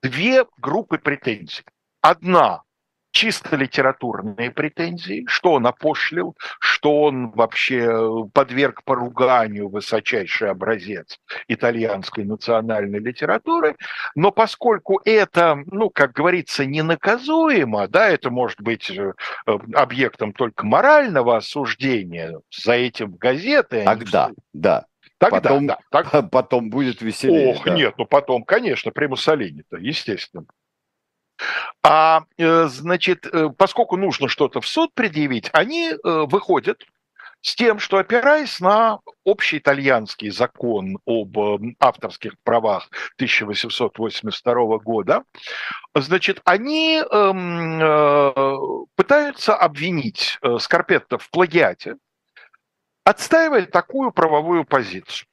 [0.03, 1.63] две группы претензий.
[2.07, 2.61] Одна
[3.09, 12.99] чисто литературные претензии, что он опошлил, что он вообще подверг поруганию высочайший образец итальянской национальной
[12.99, 13.75] литературы.
[14.13, 19.13] Но поскольку это, ну, как говорится, ненаказуемо, да, это может быть э,
[19.73, 23.83] объектом только морального осуждения, за этим газеты...
[23.83, 24.85] Тогда, да.
[25.17, 25.79] Тогда, потом, да.
[25.89, 26.29] Так...
[26.31, 27.55] Потом будет веселее.
[27.55, 27.73] Ох, да.
[27.73, 30.45] нет, ну потом, конечно, при Муссолини-то, естественно.
[31.83, 36.83] А, э, значит, э, поскольку нужно что-то в суд предъявить, они э, выходят
[37.41, 41.37] с тем, что опираясь на общий итальянский закон об
[41.79, 45.23] авторских правах 1882 года,
[45.93, 51.97] значит, они эм, пытаются обвинить Скорпетто в плагиате,
[53.03, 55.27] отстаивая такую правовую позицию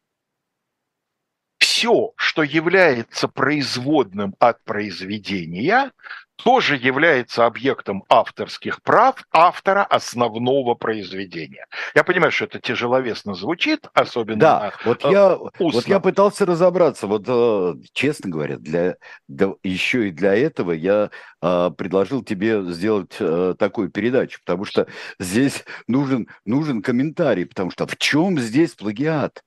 [1.82, 5.90] все, что является производным от произведения,
[6.36, 11.66] тоже является объектом авторских прав автора основного произведения.
[11.96, 17.24] Я понимаю, что это тяжеловесно звучит, особенно да, вот я вот я пытался разобраться, вот
[17.26, 18.94] э, честно говоря, для,
[19.26, 21.10] для еще и для этого я
[21.42, 24.86] э, предложил тебе сделать э, такую передачу, потому что
[25.18, 29.42] здесь нужен нужен комментарий, потому что в чем здесь плагиат?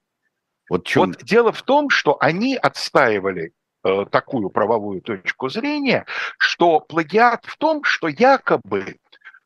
[0.70, 1.08] Вот, чем...
[1.08, 6.06] вот дело в том, что они отстаивали э, такую правовую точку зрения,
[6.38, 8.98] что плагиат в том, что якобы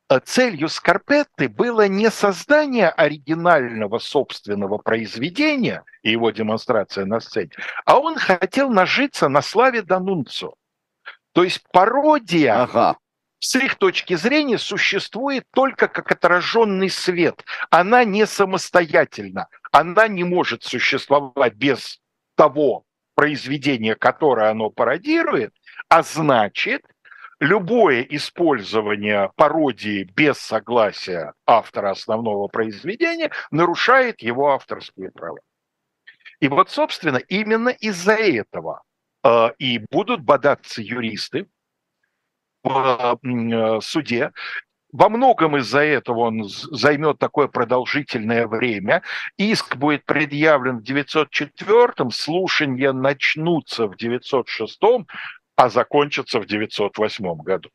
[0.08, 7.50] э, целью Скорпетты было не создание оригинального собственного произведения и его демонстрация на сцене,
[7.84, 10.54] а он хотел нажиться на славе Данунцо.
[11.32, 12.96] То есть пародия ага
[13.40, 17.42] с их точки зрения существует только как отраженный свет.
[17.70, 19.48] Она не самостоятельна.
[19.70, 22.00] Она не может существовать без
[22.34, 25.54] того произведения, которое оно пародирует,
[25.88, 26.82] а значит,
[27.38, 35.40] любое использование пародии без согласия автора основного произведения нарушает его авторские права.
[36.40, 38.82] И вот, собственно, именно из-за этого
[39.22, 41.46] э, и будут бодаться юристы,
[42.62, 44.32] в э, суде
[44.92, 49.02] во многом из-за этого он займет такое продолжительное время.
[49.36, 55.06] Иск будет предъявлен в 904-м, слушания начнутся в 906-м,
[55.56, 57.70] а закончатся в 908 году.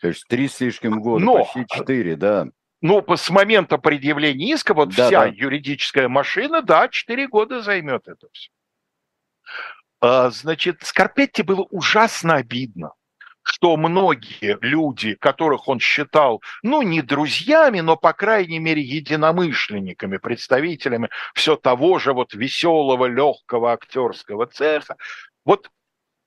[0.00, 2.48] То есть три с лишним года, Но, почти четыре, да.
[2.80, 5.26] Ну, с момента предъявления иска, вот да, вся да.
[5.26, 8.50] юридическая машина, да, четыре года займет это все.
[10.00, 12.92] А, значит, Скорпетти было ужасно обидно
[13.44, 21.10] что многие люди, которых он считал, ну, не друзьями, но, по крайней мере, единомышленниками, представителями
[21.34, 24.96] все того же вот веселого, легкого актерского цеха,
[25.44, 25.70] вот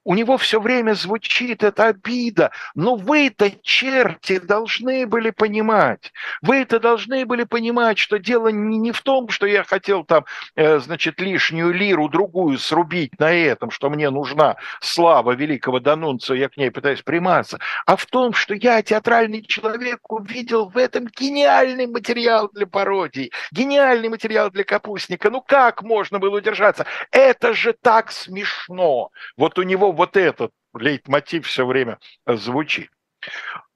[0.07, 2.51] у него все время звучит эта обида.
[2.75, 6.13] Но вы-то, черти, должны были понимать.
[6.41, 10.23] Вы-то должны были понимать, что дело не, не в том, что я хотел там,
[10.55, 16.47] э, значит, лишнюю лиру другую срубить на этом, что мне нужна слава великого Данунца, я
[16.47, 21.87] к ней пытаюсь приматься, а в том, что я, театральный человек, увидел в этом гениальный
[21.87, 25.29] материал для пародий, гениальный материал для капустника.
[25.29, 26.85] Ну как можно было удержаться?
[27.11, 29.11] Это же так смешно.
[29.35, 32.89] Вот у него вот этот лейтмотив все время звучит.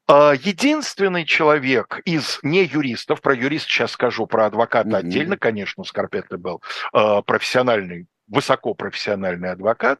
[0.08, 4.98] А, единственный человек из не юристов, про юрист сейчас скажу, про адвоката mm-hmm.
[4.98, 6.62] отдельно, конечно, Скорпетто был
[6.94, 10.00] а, профессиональный, высокопрофессиональный адвокат,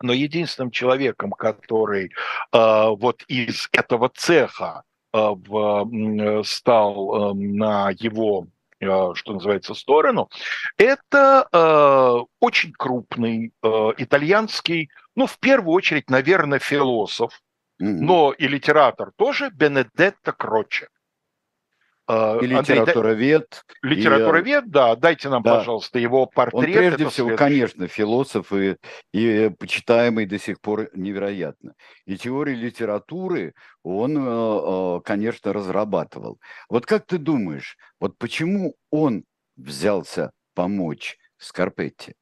[0.00, 2.12] но единственным человеком, который
[2.52, 4.84] а, вот из этого цеха
[5.14, 8.46] в, стал на его
[8.82, 10.28] что называется, сторону,
[10.76, 13.68] это э, очень крупный э,
[13.98, 17.40] итальянский ну, в первую очередь, наверное, философ,
[17.80, 18.00] mm-hmm.
[18.00, 20.88] но и литератор тоже Бенедетто Кроче.
[22.12, 23.64] А, и литературовед.
[23.82, 24.96] Андрей, литературовед, и, да.
[24.96, 25.56] Дайте нам, да.
[25.56, 26.54] пожалуйста, его портрет.
[26.54, 27.36] Он прежде всего, следующий.
[27.38, 28.76] конечно, философ и,
[29.12, 31.72] и почитаемый до сих пор невероятно.
[32.04, 36.38] И теорию литературы он, э, э, конечно, разрабатывал.
[36.68, 39.24] Вот как ты думаешь, вот почему он
[39.56, 42.14] взялся помочь Скарпетти?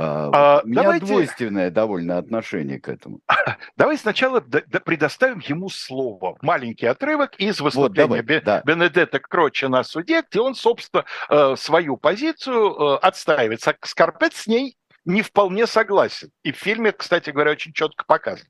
[0.00, 1.06] А, а, у меня давайте...
[1.06, 3.20] двойственное довольно отношение к этому.
[3.76, 6.38] Давай сначала предоставим ему слово.
[6.40, 8.62] Маленький отрывок из выступления вот, давай, да.
[8.64, 13.60] Бенедетта Кроча на суде, где он, собственно, э, свою позицию э, отстаивает.
[13.82, 16.30] Скорпет с ней не вполне согласен.
[16.44, 18.48] И в фильме, кстати говоря, очень четко показано.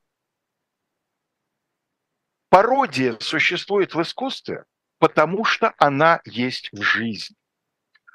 [2.51, 4.64] Пародия существует в искусстве,
[4.99, 7.36] потому что она есть в жизни.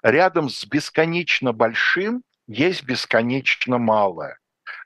[0.04, 4.38] Рядом с бесконечно большим есть бесконечно малое.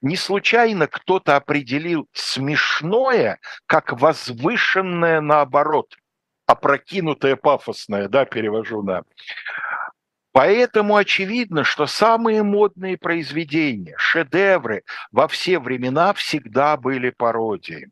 [0.01, 5.95] Не случайно кто-то определил смешное как возвышенное наоборот,
[6.45, 9.03] опрокинутое пафосное, да, перевожу на.
[10.31, 17.87] Поэтому очевидно, что самые модные произведения, шедевры во все времена всегда были пародией.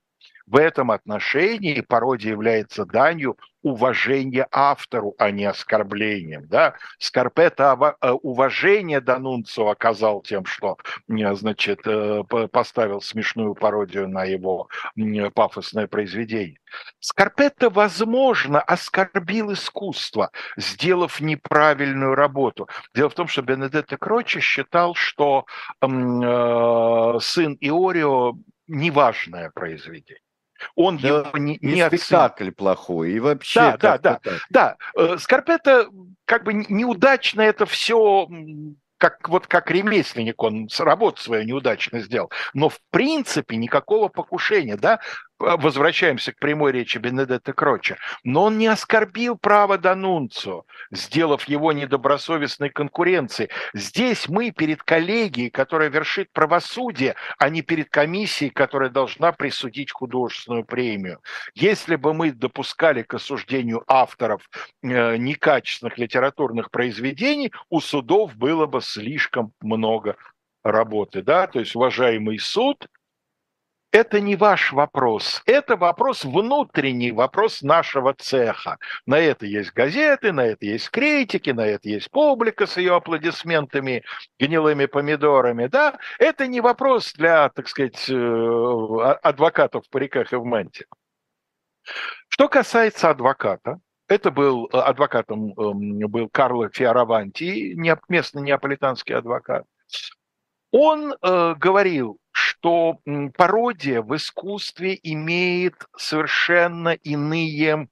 [0.48, 6.46] В этом отношении пародия является данью уважения автору, а не оскорблением.
[6.48, 6.76] Да?
[7.00, 10.78] Скорпета э, уважение Данунцу оказал тем, что
[11.08, 14.70] значит, э, поставил смешную пародию на его
[15.34, 16.60] пафосное произведение.
[17.00, 22.70] Скорпетто, возможно, оскорбил искусство, сделав неправильную работу.
[22.94, 25.46] Дело в том, что Бенедетто Крочи считал, что
[25.82, 25.88] э,
[27.20, 28.34] сын Иорио
[28.68, 30.25] неважное произведение.
[30.76, 33.60] Он да, его не, не и спектакль плохой, и вообще...
[33.60, 34.42] Да, да, да, так.
[34.50, 34.78] да.
[34.96, 35.88] Э, Скорпета
[36.26, 38.28] как бы неудачно это все
[38.98, 42.32] как, вот как ремесленник он работу свою неудачно сделал.
[42.54, 45.00] Но в принципе никакого покушения, да,
[45.40, 52.70] возвращаемся к прямой речи Бенедетта Кроча, но он не оскорбил право Данунцо, сделав его недобросовестной
[52.70, 53.50] конкуренцией.
[53.74, 60.66] Здесь мы перед коллегией, которая вершит правосудие, а не перед комиссией, которая должна присудить художественную
[60.66, 61.22] премию.
[61.54, 64.50] Если бы мы допускали к осуждению авторов
[64.84, 70.16] э, некачественных литературных произведений, у судов было бы слишком много
[70.64, 71.22] работы.
[71.22, 71.48] Да?
[71.48, 72.88] То есть, уважаемый суд,
[73.96, 78.78] это не ваш вопрос, это вопрос внутренний, вопрос нашего цеха.
[79.06, 84.04] На это есть газеты, на это есть критики, на это есть публика с ее аплодисментами,
[84.38, 85.68] гнилыми помидорами.
[85.68, 85.98] Да?
[86.20, 90.88] Это не вопрос для, так сказать, э, адвокатов в париках и в манте.
[92.28, 93.80] Что касается адвоката,
[94.10, 97.76] это был э, адвокатом, эм, был Карло Фиараванти,
[98.10, 99.64] местный неаполитанский адвокат.
[100.72, 103.00] Он э, говорил, что
[103.38, 107.88] пародия в искусстве имеет совершенно иные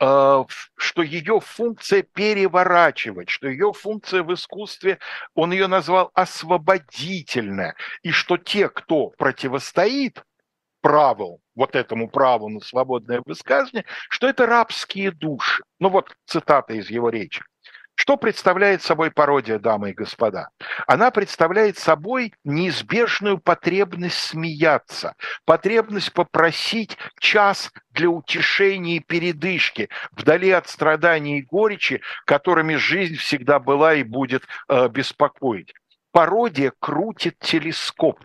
[0.00, 0.44] э,
[0.76, 4.98] что ее функция переворачивать, что ее функция в искусстве,
[5.34, 10.24] он ее назвал освободительная, и что те, кто противостоит
[10.80, 15.62] правил вот этому праву на свободное высказывание, что это рабские души.
[15.78, 17.44] Ну вот цитата из его речи.
[18.00, 20.48] Что представляет собой пародия, дамы и господа?
[20.86, 30.66] Она представляет собой неизбежную потребность смеяться, потребность попросить час для утешения и передышки, вдали от
[30.66, 35.74] страданий и горечи, которыми жизнь всегда была и будет э, беспокоить.
[36.10, 38.18] Пародия крутит телескоп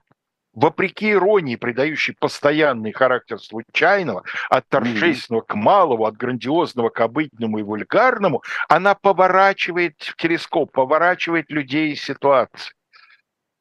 [0.56, 7.64] вопреки иронии, придающей постоянный характер случайного, от торжественного к малому, от грандиозного к обыденному и
[7.64, 12.74] вульгарному, она поворачивает в телескоп, поворачивает людей и ситуации.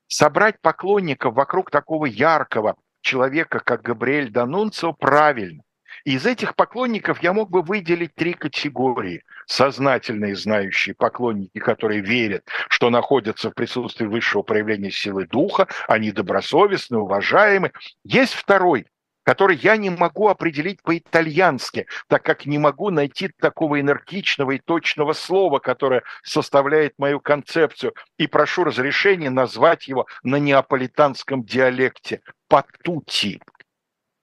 [0.07, 5.64] Собрать поклонников вокруг такого яркого человека, как Габриэль Данунцио, правильно.
[6.05, 9.23] Из этих поклонников я мог бы выделить три категории.
[9.47, 16.99] Сознательные знающие поклонники, которые верят, что находятся в присутствии высшего проявления силы духа, они добросовестны,
[16.99, 17.73] уважаемы.
[18.05, 18.87] Есть второй,
[19.23, 25.15] который я не могу определить по-итальянски, так как не могу найти такого энергичного и точного
[25.15, 33.41] слова, которое составляет мою концепцию, и прошу разрешения назвать его на неаполитанском диалекте– патути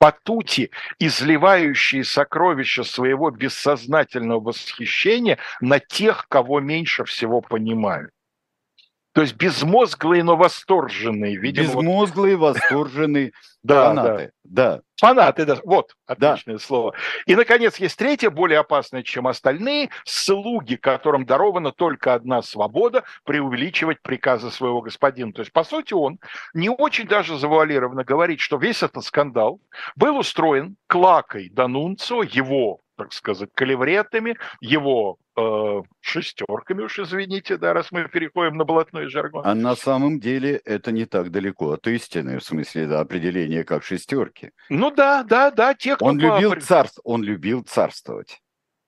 [0.01, 8.11] потути, изливающие сокровища своего бессознательного восхищения на тех, кого меньше всего понимают.
[9.13, 11.35] То есть безмозглые, но восторженные.
[11.35, 12.55] Видимо, безмозглые, вот...
[12.55, 13.33] восторженные
[13.67, 14.31] фанаты.
[14.43, 14.77] Да.
[14.77, 14.81] да.
[14.99, 15.57] Фанаты, да.
[15.65, 16.63] Вот, отличное да.
[16.63, 16.93] слово.
[17.25, 24.01] И, наконец, есть третье, более опасное, чем остальные, слуги, которым дарована только одна свобода преувеличивать
[24.01, 25.33] приказы своего господина.
[25.33, 26.19] То есть, по сути, он
[26.53, 29.59] не очень даже завуалированно говорит, что весь этот скандал
[29.95, 37.91] был устроен Клакой Данунцо, его так сказать, калевретами, его э, шестерками, уж извините, да, раз
[37.91, 39.43] мы переходим на блатной жаргон.
[39.45, 43.83] А на самом деле это не так далеко от истины, в смысле да, определения как
[43.83, 44.51] шестерки.
[44.69, 46.05] Ну да, да, да, те, кто...
[46.05, 48.41] Он любил, царств, он любил царствовать.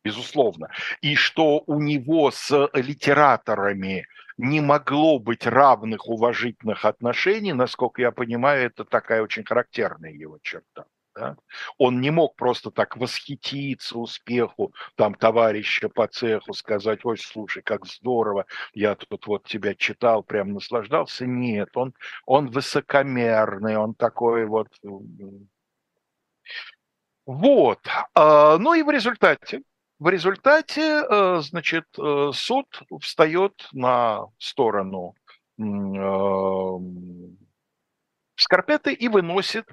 [0.03, 0.69] Безусловно.
[1.01, 4.05] И что у него с литераторами
[4.37, 10.85] не могло быть равных уважительных отношений, насколько я понимаю, это такая очень характерная его черта.
[11.15, 11.35] Да?
[11.77, 17.85] Он не мог просто так восхититься успеху там товарища по цеху, сказать, ой, слушай, как
[17.85, 21.25] здорово, я тут вот тебя читал, прям наслаждался.
[21.25, 21.93] Нет, он,
[22.25, 24.69] он высокомерный, он такой вот...
[27.25, 27.79] Вот.
[28.15, 29.61] А, ну и в результате,
[29.99, 32.67] в результате, э, значит, э, суд
[32.99, 35.15] встает на сторону
[38.43, 39.65] Скорпеты и выносит,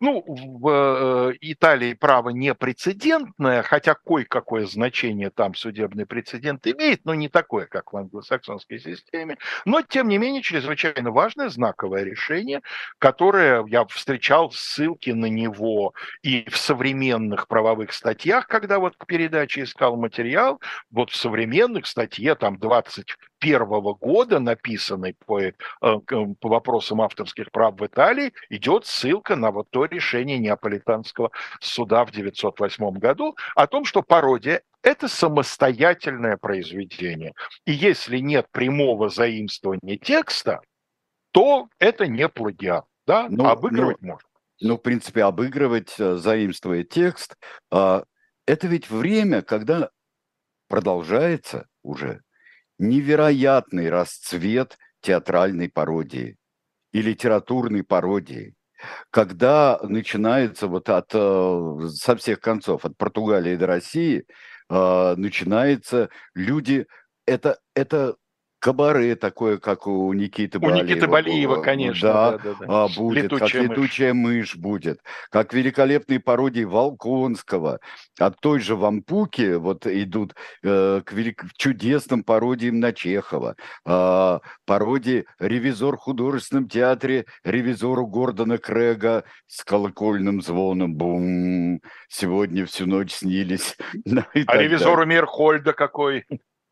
[0.00, 7.14] ну, в э, Италии право не прецедентное, хотя кое-какое значение там судебный прецедент имеет, но
[7.14, 12.62] не такое, как в англосаксонской системе, но, тем не менее, чрезвычайно важное знаковое решение,
[12.98, 19.62] которое я встречал ссылки на него и в современных правовых статьях, когда вот к передаче
[19.62, 20.60] искал материал,
[20.90, 23.06] вот в современных статье там 20
[23.38, 29.70] первого года, написанной по, э, по вопросам авторских прав в Италии, идет ссылка на вот
[29.70, 31.30] то решение Неаполитанского
[31.60, 37.34] суда в 1908 году о том, что пародия– это самостоятельное произведение.
[37.64, 40.60] И если нет прямого заимствования текста,
[41.32, 42.86] то это не плагиат.
[43.06, 43.26] Да?
[43.28, 44.28] Ну, обыгрывать ну, можно.
[44.60, 47.36] Ну, в принципе, обыгрывать, э, заимствуя текст,
[47.70, 48.04] а,
[48.46, 49.90] это ведь время, когда
[50.68, 52.22] продолжается уже
[52.78, 56.36] невероятный расцвет театральной пародии
[56.92, 58.54] и литературной пародии,
[59.10, 64.24] когда начинается вот от, э, со всех концов, от Португалии до России,
[64.68, 66.86] э, начинается люди,
[67.26, 68.16] это, это
[68.66, 70.80] кабаре такое, как у Никиты Балиева.
[70.80, 72.12] У Никиты Балиева, конечно.
[72.12, 72.88] Да, да, да, да.
[72.96, 74.56] Будет, летучая как летучая мышь.
[74.56, 74.98] будет,
[75.30, 77.78] как великолепные пародии Волконского.
[78.18, 81.44] От той же Вампуки вот идут э, к велик...
[81.56, 83.54] чудесным пародиям на Чехова.
[83.86, 90.96] Э, пародии «Ревизор в художественном театре», «Ревизору Гордона Крэга» с колокольным звоном.
[90.96, 91.80] Бум!
[92.08, 93.76] Сегодня всю ночь снились.
[94.48, 96.24] А «Ревизору Мирхольда» какой?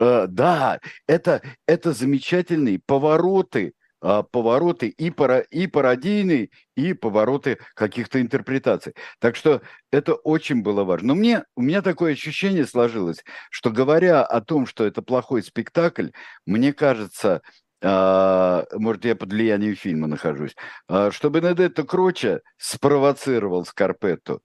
[0.05, 8.21] Э, да, это, это замечательные повороты, а, повороты и, пара, и пародийные, и повороты каких-то
[8.21, 8.93] интерпретаций.
[9.19, 11.09] Так что это очень было важно.
[11.09, 16.09] Но мне, у меня такое ощущение сложилось, что говоря о том, что это плохой спектакль,
[16.47, 17.43] мне кажется,
[17.83, 20.57] Uh, может, я под влиянием фильма нахожусь,
[20.91, 24.41] uh, чтобы Бенедетто Кроча спровоцировал Скарпетту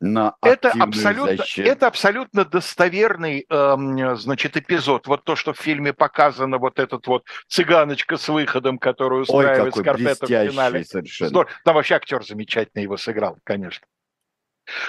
[0.00, 1.68] на это абсолютно, защиту.
[1.68, 5.06] это абсолютно достоверный, э, значит, эпизод.
[5.06, 10.26] Вот то, что в фильме показано, вот этот вот цыганочка с выходом, которую устраивает Скорпета
[10.26, 10.84] в финале.
[10.84, 11.46] Совершенно.
[11.64, 13.86] Там вообще актер замечательно его сыграл, конечно.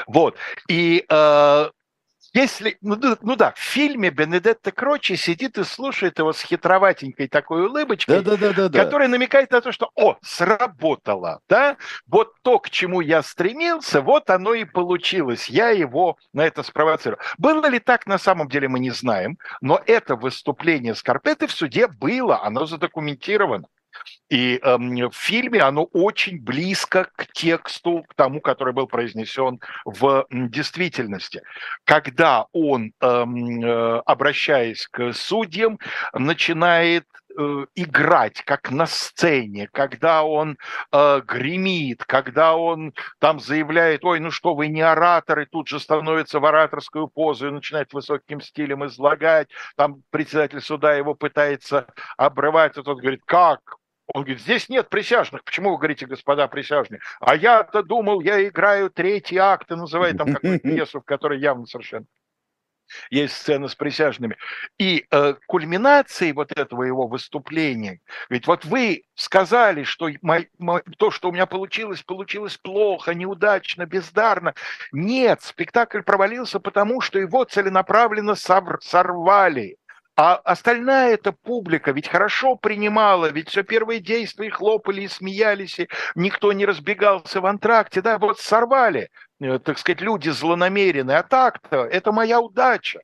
[0.07, 0.37] Вот.
[0.67, 1.69] И э,
[2.33, 7.65] если, ну, ну да, в фильме Бенедетта Крочи сидит и слушает его с хитроватенькой такой
[7.65, 11.77] улыбочкой, да, да, да, да, которая намекает на то, что, о, сработало, да,
[12.07, 17.21] вот то, к чему я стремился, вот оно и получилось, я его на это спровоцировал.
[17.37, 21.87] Было ли так на самом деле, мы не знаем, но это выступление Скорпеты в суде
[21.87, 23.67] было, оно задокументировано.
[24.29, 30.25] И э, в фильме оно очень близко к тексту, к тому, который был произнесен в
[30.29, 31.41] действительности.
[31.83, 35.79] Когда он, эм, э, обращаясь к судьям,
[36.13, 37.05] начинает
[37.37, 40.57] э, играть как на сцене, когда он
[40.91, 45.79] э, гремит, когда он там заявляет, ой, ну что, вы не оратор, и тут же
[45.79, 51.87] становится в ораторскую позу и начинает высоким стилем излагать, там председатель суда его пытается
[52.17, 53.78] обрывать, и тот говорит, как,
[54.13, 55.43] он говорит, здесь нет присяжных.
[55.43, 57.01] Почему вы говорите, господа присяжные?
[57.19, 61.65] А я-то думал, я играю третий акт и называю там какую-то пьесу, в которой явно
[61.65, 62.05] совершенно
[63.09, 64.37] есть сцена с присяжными.
[64.77, 67.99] И э, кульминацией вот этого его выступления,
[68.29, 73.85] ведь вот вы сказали, что мой, мой, то, что у меня получилось, получилось плохо, неудачно,
[73.85, 74.53] бездарно.
[74.91, 79.77] Нет, спектакль провалился, потому что его целенаправленно сорвали.
[80.21, 85.87] А остальная эта публика ведь хорошо принимала, ведь все первые действия хлопали и смеялись, и
[86.13, 91.85] никто не разбегался в антракте, да, вот сорвали, э, так сказать, люди злонамеренные, а так-то
[91.85, 92.99] это моя удача.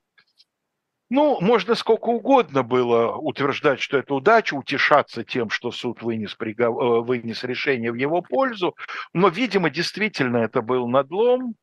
[1.09, 6.35] Ну, можно сколько угодно было утверждать, что это удача, утешаться тем, что суд вынес.
[6.37, 8.75] Э, вынес решение в его пользу,
[9.13, 11.55] но, видимо, действительно это был надлом,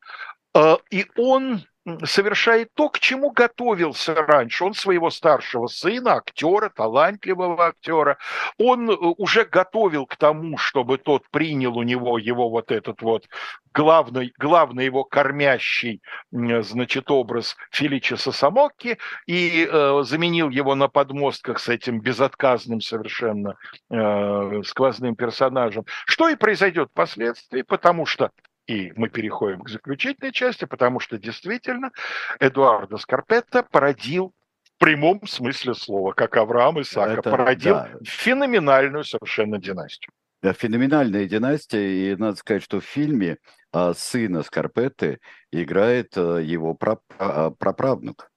[0.55, 1.61] э, и он
[2.05, 4.63] совершает то, к чему готовился раньше.
[4.63, 8.17] Он своего старшего сына, актера, талантливого актера,
[8.57, 13.27] он э, уже готовил к тому, чтобы тот принял у него его вот этот вот
[13.73, 21.67] главный, главный его кормящий, значит, образ Фелича Сосамокки и э, заменил его на подмостках с
[21.69, 23.55] этим безотказным совершенно
[23.89, 25.85] э, сквозным персонажем.
[26.05, 28.31] Что и произойдет впоследствии, потому что
[28.67, 31.91] и мы переходим к заключительной части, потому что действительно
[32.39, 34.33] Эдуардо Скарпетто породил
[34.63, 37.89] в прямом смысле слова, как Авраам Исаака, Это, породил да.
[38.03, 40.11] феноменальную совершенно династию.
[40.41, 43.37] Да, феноменальная династия, и надо сказать, что в фильме
[43.71, 45.19] а, сына Скарпетты
[45.51, 46.77] играет а, его
[47.17, 48.29] а, праправнук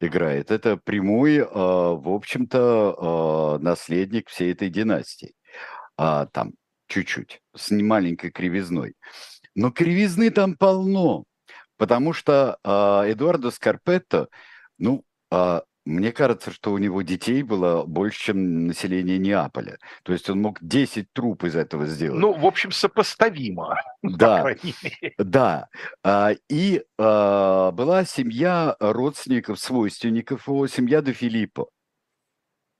[0.00, 0.50] играет.
[0.50, 5.34] Это прямой, а, в общем-то, а, наследник всей этой династии.
[5.96, 6.52] А, там
[6.86, 8.94] чуть-чуть, с маленькой кривизной.
[9.54, 11.24] Но кривизны там полно,
[11.76, 12.68] потому что э,
[13.12, 14.28] Эдуардо Скарпетто,
[14.78, 19.78] ну, э, мне кажется, что у него детей было больше, чем население Неаполя.
[20.02, 22.20] То есть он мог 10 труп из этого сделать.
[22.20, 23.76] Ну, в общем, сопоставимо.
[24.02, 24.54] Да,
[25.18, 25.68] да.
[26.02, 31.68] А, и а, была семья родственников, свойственников его, семья де Филиппо.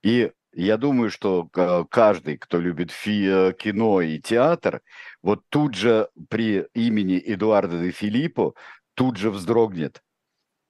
[0.03, 1.49] И я думаю, что
[1.91, 4.81] каждый, кто любит фи- э, кино и театр,
[5.23, 8.55] вот тут же при имени Эдуарда де Филиппо
[8.95, 10.03] тут же вздрогнет.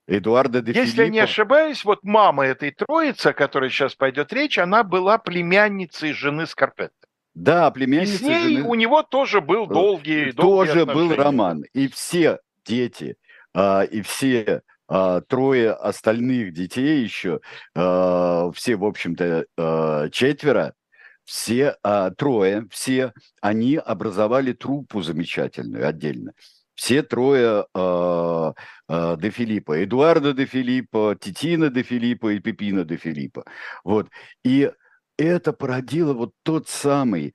[0.07, 1.13] Эдуарда де Если Филиппо...
[1.13, 6.45] не ошибаюсь, вот мама этой троицы, о которой сейчас пойдет речь, она была племянницей жены
[6.45, 6.93] Скарпетта.
[7.33, 8.13] Да, племянница.
[8.13, 8.69] И с ней жены...
[8.69, 11.63] у него тоже был долгий, долгий Тоже был роман.
[11.73, 13.17] И все дети,
[13.53, 17.39] а, и все трое остальных детей еще,
[17.75, 20.73] а, все, в общем-то, а, четверо,
[21.23, 21.75] все,
[22.17, 26.33] трое, все, они образовали труппу замечательную отдельно.
[26.75, 29.83] Все трое де Филиппа.
[29.83, 33.45] Эдуарда де Филиппа, Титина де Филиппа и Пепина де Филиппа.
[33.83, 34.09] Вот.
[34.43, 34.71] И
[35.17, 37.33] это породило вот тот самый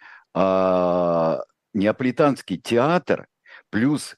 [1.72, 3.26] неаполитанский театр,
[3.70, 4.16] плюс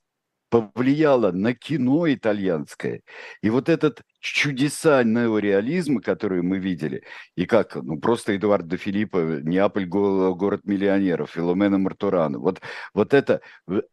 [0.53, 3.01] повлияло на кино итальянское.
[3.41, 7.05] И вот этот чудеса неореализма, которые мы видели,
[7.37, 12.61] и как, ну, просто Эдуард де Филиппо, Неаполь, город миллионеров, Филомена Мартурана, вот,
[12.93, 13.41] вот это,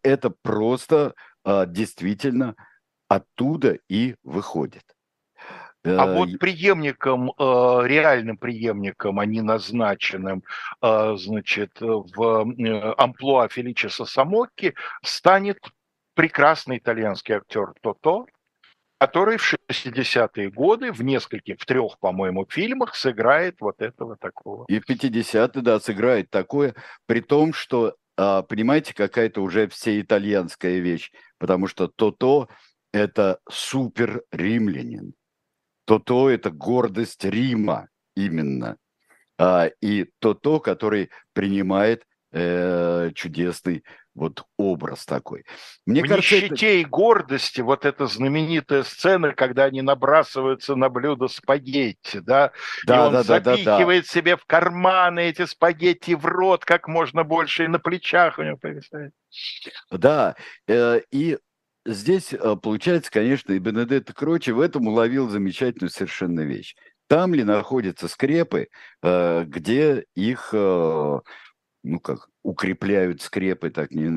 [0.04, 1.14] это просто
[1.46, 2.56] а, действительно
[3.08, 4.84] оттуда и выходит.
[5.86, 10.44] А э, вот преемником, э, реальным преемником, а не назначенным,
[10.82, 15.60] э, значит, в амплуа Фелича Сосамокки станет
[16.20, 18.26] прекрасный итальянский актер Тото,
[18.98, 24.66] который в 60-е годы в нескольких, в трех, по-моему, фильмах сыграет вот этого такого.
[24.68, 30.80] И в 50-е, да, сыграет такое, при том, что, а, понимаете, какая-то уже все итальянская
[30.80, 32.50] вещь, потому что Тото–
[32.92, 35.14] это супер римлянин.
[35.86, 38.76] Тото– это гордость Рима именно.
[39.38, 42.04] А, и Тото, который принимает
[42.34, 43.86] э, чудесный
[44.20, 45.46] вот образ такой.
[45.86, 46.82] Мне в кажется, нищете это...
[46.82, 52.52] и гордости вот эта знаменитая сцена, когда они набрасываются на блюдо спагетти, да,
[52.86, 56.88] да и он да, запихивает да, да, себе в карманы эти спагетти в рот как
[56.88, 59.14] можно больше, и на плечах у него повисает.
[59.90, 60.36] Да,
[60.68, 61.38] э, и
[61.86, 66.76] здесь э, получается, конечно, и Бенедетто Крочи в этом уловил замечательную совершенно вещь.
[67.08, 68.68] Там ли находятся скрепы,
[69.02, 70.54] э, где их
[71.84, 74.10] ну как, укрепляют скрепы, так не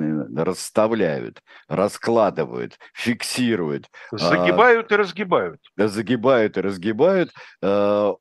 [0.42, 3.88] расставляют, раскладывают, фиксируют.
[4.12, 5.60] А, загибают а, и разгибают.
[5.76, 7.32] Загибают и разгибают.
[7.62, 8.14] А,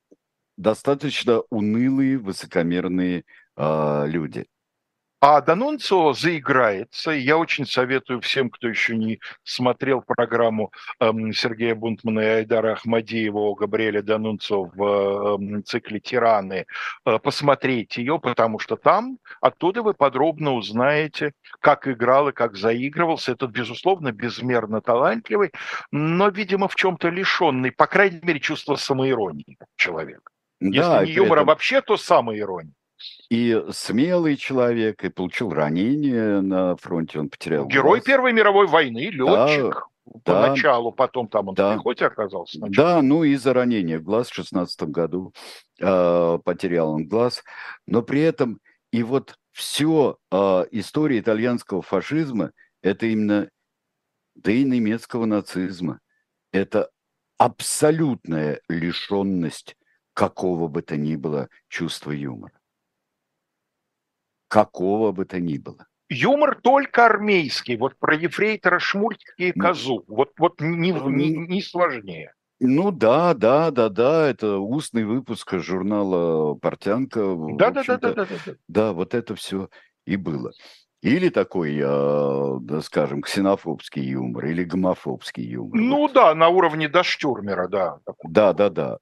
[0.58, 3.24] достаточно унылые, высокомерные
[3.56, 4.46] а, люди.
[5.24, 7.12] А Данунцо заиграется.
[7.12, 13.38] Я очень советую всем, кто еще не смотрел программу эм, Сергея Бунтмана и Айдара Ахмадиева
[13.38, 16.66] о Габриэле Данунцо в эм, цикле «Тираны»,
[17.06, 23.34] э, посмотреть ее, потому что там, оттуда вы подробно узнаете, как играл и как заигрывался.
[23.34, 25.52] Этот, безусловно, безмерно талантливый,
[25.92, 30.32] но, видимо, в чем-то лишенный, по крайней мере, чувства самоиронии человек.
[30.60, 31.48] Да, Если не юмора это...
[31.48, 32.74] вообще, то самоирония
[33.30, 38.06] и смелый человек, и получил ранение на фронте, он потерял Герой глаз.
[38.06, 39.88] Первой мировой войны, летчик.
[40.26, 42.58] Да, поначалу, да, потом там он да, в пехоте оказался.
[42.58, 42.96] Сначала.
[42.96, 45.34] Да, ну из-за ранения в глаз в 16 году
[45.80, 47.44] э, потерял он глаз,
[47.88, 48.60] но при этом
[48.92, 53.50] и вот все э, история итальянского фашизма это именно,
[54.36, 56.00] да и немецкого нацизма,
[56.52, 56.90] это
[57.38, 59.78] абсолютная лишенность
[60.14, 62.61] какого бы то ни было чувства юмора
[64.52, 65.88] какого бы то ни было.
[66.10, 72.34] Юмор только армейский, вот про ефрейтора Шмуртика и Козу, вот, вот не, не, не сложнее.
[72.60, 77.34] Ну да, да, да, да, это устный выпуск журнала «Портянка».
[77.58, 78.54] Да, да, да, да, да, да.
[78.68, 79.70] Да, вот это все
[80.06, 80.52] и было.
[81.02, 85.80] Или такой, э, да, скажем, ксенофобский юмор, или гомофобский юмор.
[85.80, 86.14] Ну вот.
[86.14, 88.00] да, на уровне Даштюрмера, да.
[88.24, 88.98] Да, да, да.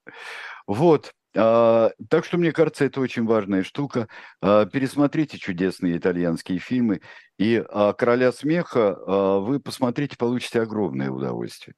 [0.66, 1.12] Вот.
[1.36, 4.08] А, так что, мне кажется, это очень важная штука.
[4.40, 7.00] А, пересмотрите чудесные итальянские фильмы,
[7.38, 8.96] и а, «Короля смеха»
[9.40, 11.74] вы посмотрите, получите огромное удовольствие.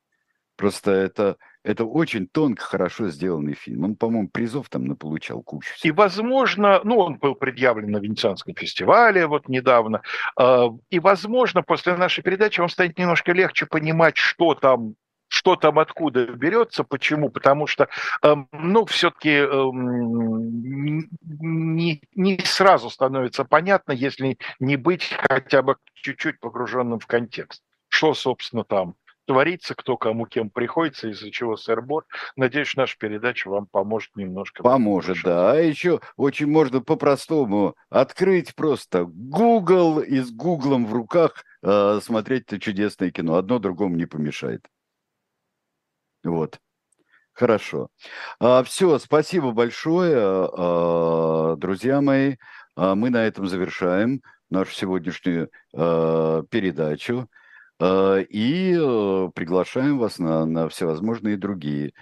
[0.57, 3.85] Просто это, это очень тонко, хорошо сделанный фильм.
[3.85, 5.75] Он, по-моему, призов там наполучал кучу.
[5.83, 10.03] И, возможно, ну, он был предъявлен на Венецианском фестивале вот недавно,
[10.91, 14.95] и, возможно, после нашей передачи вам станет немножко легче понимать, что там
[15.43, 17.29] что там откуда берется, почему?
[17.29, 17.89] Потому что,
[18.23, 26.39] эм, ну, все-таки эм, не, не сразу становится понятно, если не быть хотя бы чуть-чуть
[26.39, 27.63] погруженным в контекст.
[27.89, 28.95] Что, собственно, там
[29.27, 32.05] творится, кто кому кем приходится, из-за чего сэр-бор.
[32.37, 34.63] Надеюсь, наша передача вам поможет немножко.
[34.63, 35.53] Поможет, да.
[35.53, 42.45] А еще очень можно по-простому открыть просто Google и с Гуглом в руках э, смотреть
[42.45, 43.35] это чудесное кино.
[43.35, 44.69] Одно другому не помешает.
[46.25, 46.59] Вот.
[47.33, 47.89] Хорошо.
[48.41, 52.37] А, все, спасибо большое, а, друзья мои.
[52.77, 57.29] А, мы на этом завершаем нашу сегодняшнюю а, передачу
[57.81, 61.95] а, и а, приглашаем вас на, на всевозможные другие.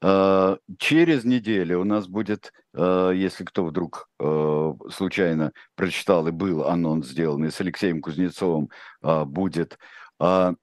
[0.00, 6.64] А, через неделю у нас будет, а, если кто вдруг а, случайно прочитал и был
[6.64, 8.70] анонс сделанный с Алексеем Кузнецовым,
[9.02, 9.78] а, будет
[10.20, 10.54] а,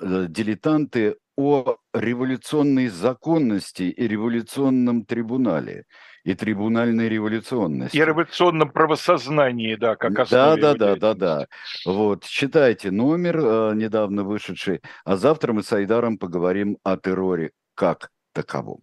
[0.00, 5.84] дилетанты о революционной законности и революционном трибунале
[6.24, 7.96] и трибунальной революционности.
[7.96, 11.46] И революционном правосознании, да, как основе Да, да, да, да, да.
[11.84, 18.10] Вот, читайте номер, э, недавно вышедший, а завтра мы с Айдаром поговорим о терроре как
[18.32, 18.82] таковом.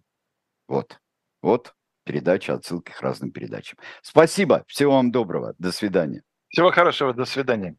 [0.68, 0.98] Вот,
[1.42, 1.74] вот
[2.04, 3.78] передача, отсылки к разным передачам.
[4.02, 6.22] Спасибо, всего вам доброго, до свидания.
[6.48, 7.76] Всего хорошего, до свидания.